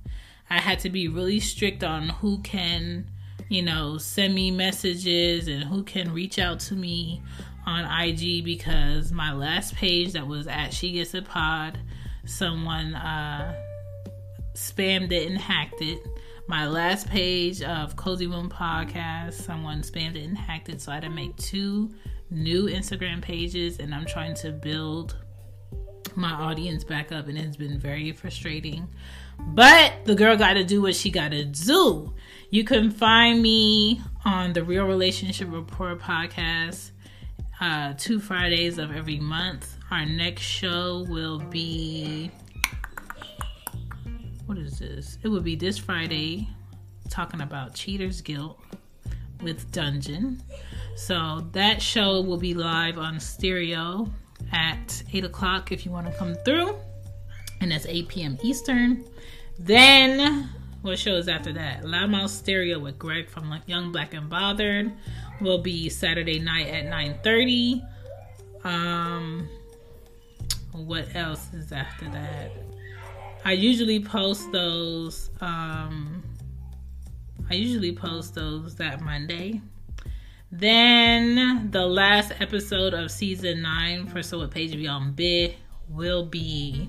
[0.51, 3.11] I had to be really strict on who can,
[3.49, 7.23] you know, send me messages and who can reach out to me
[7.67, 11.79] on IG because my last page that was at She Gets It Pod,
[12.27, 13.55] someone uh,
[14.55, 15.99] spammed it and hacked it.
[16.47, 20.81] My last page of Cozy Womb Podcast, someone spammed it and hacked it.
[20.83, 21.91] So I had to make two
[22.31, 25.17] new Instagram pages and I'm trying to build
[26.17, 28.89] my audience back up and it's been very frustrating.
[29.39, 32.15] But the girl got to do what she got to do.
[32.51, 36.93] You can find me on the Real Relationship Report podcast
[37.61, 39.77] uh, two Fridays of every month.
[39.91, 42.31] Our next show will be
[44.47, 45.19] what is this?
[45.23, 46.49] It will be this Friday,
[47.09, 48.61] talking about cheaters' guilt
[49.41, 50.43] with Dungeon.
[50.97, 54.09] So that show will be live on stereo
[54.53, 56.77] at 8 o'clock if you want to come through.
[57.61, 58.39] And that's 8 p.m.
[58.43, 59.05] Eastern.
[59.59, 60.51] Then,
[60.83, 61.83] what show is after that?
[61.83, 64.93] Loudmouth Stereo with Greg from Young Black and Bothered
[65.41, 67.83] will be Saturday night at 9.30.
[68.65, 69.49] Um,
[70.73, 72.53] what else is after that?
[73.45, 75.31] I usually post those.
[75.41, 76.23] Um,
[77.51, 79.61] I usually post those that Monday.
[80.57, 85.57] Then the last episode of season nine for So What Page Beyond Bid
[85.89, 86.89] will be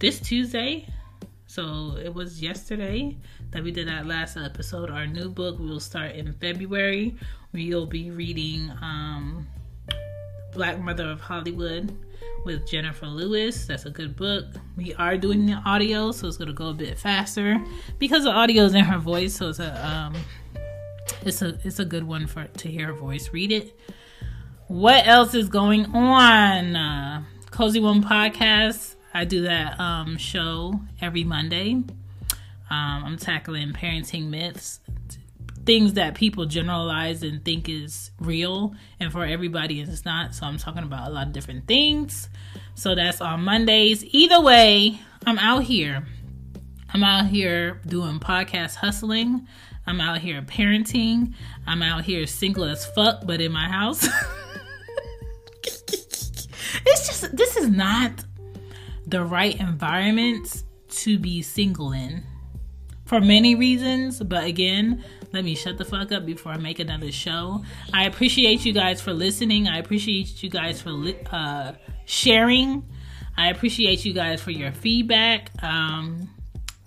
[0.00, 0.88] this Tuesday.
[1.46, 3.16] So it was yesterday
[3.52, 4.90] that we did that last episode.
[4.90, 7.14] Our new book will start in February.
[7.52, 9.46] We'll be reading um,
[10.52, 11.96] Black Mother of Hollywood
[12.44, 13.66] with Jennifer Lewis.
[13.66, 14.44] That's a good book.
[14.76, 17.62] We are doing the audio, so it's gonna go a bit faster
[18.00, 19.36] because the audio is in her voice.
[19.36, 20.16] So it's a um,
[21.22, 23.32] it's a it's a good one for to hear a voice.
[23.32, 23.78] Read it.
[24.68, 26.76] What else is going on?
[26.76, 28.94] Uh, Cozy Womb podcast.
[29.12, 31.72] I do that um, show every Monday.
[31.72, 34.80] Um, I'm tackling parenting myths
[35.66, 40.56] things that people generalize and think is real and for everybody it's not so i'm
[40.56, 42.28] talking about a lot of different things
[42.74, 46.06] so that's on mondays either way i'm out here
[46.94, 49.46] i'm out here doing podcast hustling
[49.90, 51.34] i'm out here parenting
[51.66, 54.04] i'm out here single as fuck but in my house
[56.86, 58.24] it's just this is not
[59.06, 62.24] the right environment to be single in
[63.04, 67.12] for many reasons but again let me shut the fuck up before I make another
[67.12, 67.62] show.
[67.94, 69.68] I appreciate you guys for listening.
[69.68, 71.72] I appreciate you guys for li- uh,
[72.04, 72.84] sharing.
[73.36, 75.50] I appreciate you guys for your feedback.
[75.62, 76.28] Um,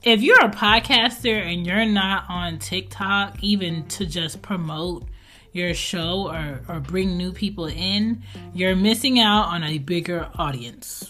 [0.03, 5.05] if you're a podcaster and you're not on TikTok, even to just promote
[5.53, 8.21] your show or, or bring new people in,
[8.53, 11.09] you're missing out on a bigger audience.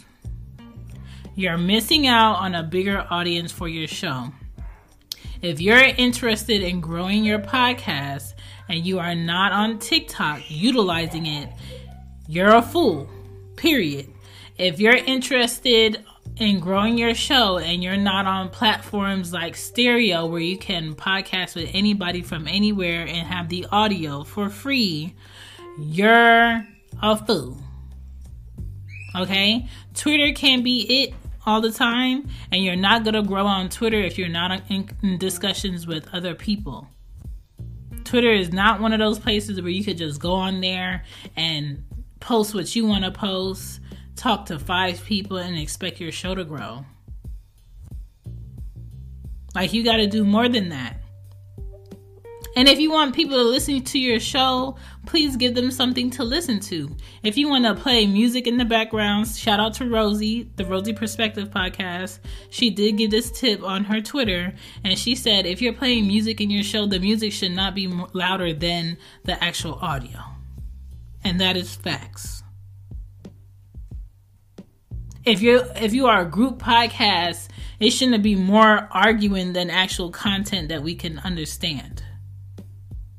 [1.36, 4.28] You're missing out on a bigger audience for your show.
[5.42, 8.34] If you're interested in growing your podcast
[8.70, 11.50] and you are not on TikTok utilizing it,
[12.28, 13.10] you're a fool.
[13.56, 14.10] Period.
[14.58, 16.06] If you're interested
[16.38, 21.56] in growing your show and you're not on platforms like stereo where you can podcast
[21.56, 25.16] with anybody from anywhere and have the audio for free,
[25.80, 26.66] you're
[27.02, 27.58] a fool.
[29.16, 29.68] Okay?
[29.94, 31.14] Twitter can be it
[31.46, 35.18] all the time, and you're not going to grow on Twitter if you're not in
[35.18, 36.88] discussions with other people.
[38.06, 41.04] Twitter is not one of those places where you could just go on there
[41.36, 41.84] and
[42.20, 43.82] post what you want to post,
[44.16, 46.86] talk to five people, and expect your show to grow.
[49.56, 51.04] Like, you got to do more than that.
[52.56, 54.78] And if you want people to listen to your show,
[55.08, 56.96] please give them something to listen to.
[57.24, 60.94] If you want to play music in the background, shout out to Rosie, the Rosie
[60.94, 62.20] Perspective podcast.
[62.52, 64.54] She did give this tip on her Twitter,
[64.84, 67.88] and she said if you're playing music in your show, the music should not be
[68.14, 70.20] louder than the actual audio.
[71.24, 72.43] And that is facts.
[75.26, 77.48] If you if you are a group podcast,
[77.80, 82.04] it shouldn't be more arguing than actual content that we can understand.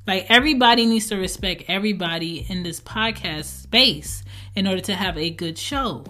[0.06, 4.22] Like everybody needs to respect everybody in this podcast space
[4.54, 6.04] in order to have a good show.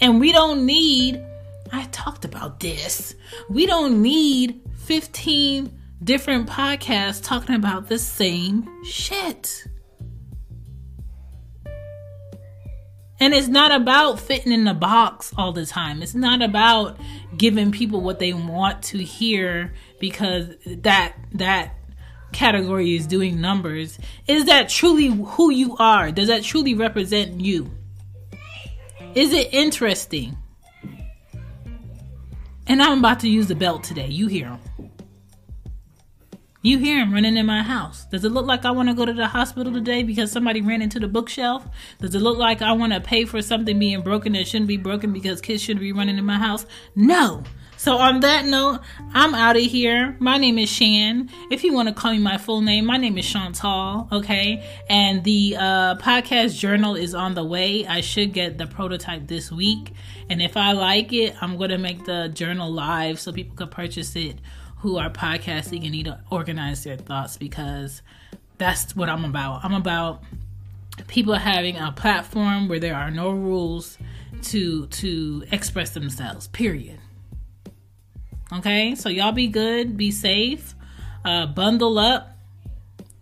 [0.00, 1.24] And we don't need,
[1.72, 3.14] I talked about this,
[3.48, 9.64] we don't need 15 different podcasts talking about the same shit.
[13.20, 16.02] And it's not about fitting in the box all the time.
[16.02, 16.98] It's not about
[17.36, 21.74] giving people what they want to hear because that that
[22.32, 23.98] category is doing numbers.
[24.26, 26.10] Is that truly who you are?
[26.10, 27.70] Does that truly represent you?
[29.14, 30.36] Is it interesting?
[32.66, 34.08] And I'm about to use the belt today.
[34.08, 34.90] You hear him.
[36.64, 38.06] You hear him running in my house.
[38.06, 40.80] Does it look like I want to go to the hospital today because somebody ran
[40.80, 41.68] into the bookshelf?
[42.00, 44.78] Does it look like I want to pay for something being broken that shouldn't be
[44.78, 46.64] broken because kids shouldn't be running in my house?
[46.96, 47.42] No.
[47.76, 48.80] So on that note,
[49.12, 50.16] I'm out of here.
[50.20, 51.28] My name is Shan.
[51.50, 54.08] If you want to call me my full name, my name is Chantal.
[54.10, 57.86] Okay, and the uh, podcast journal is on the way.
[57.86, 59.92] I should get the prototype this week,
[60.30, 64.16] and if I like it, I'm gonna make the journal live so people can purchase
[64.16, 64.38] it
[64.84, 68.02] who are podcasting and need to organize their thoughts because
[68.58, 69.64] that's what I'm about.
[69.64, 70.22] I'm about
[71.06, 73.96] people having a platform where there are no rules
[74.42, 76.48] to to express themselves.
[76.48, 76.98] Period.
[78.52, 80.74] Okay, so y'all be good, be safe,
[81.24, 82.36] uh, bundle up,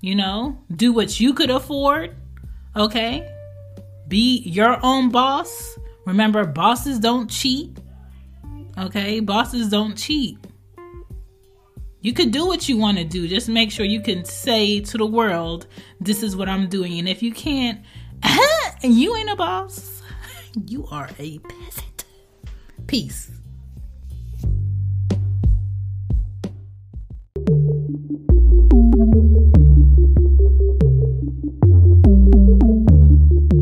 [0.01, 2.17] you know, do what you could afford.
[2.75, 3.33] Okay,
[4.09, 5.79] be your own boss.
[6.07, 7.79] Remember, bosses don't cheat.
[8.77, 10.42] Okay, bosses don't cheat.
[12.03, 13.29] You could do what you want to do.
[13.29, 15.69] Just make sure you can say to the world,
[16.01, 16.99] this is what I'm doing.
[16.99, 17.81] And if you can't,
[18.83, 20.03] you ain't a boss.
[20.67, 22.05] You are a peasant.
[22.87, 23.31] Peace.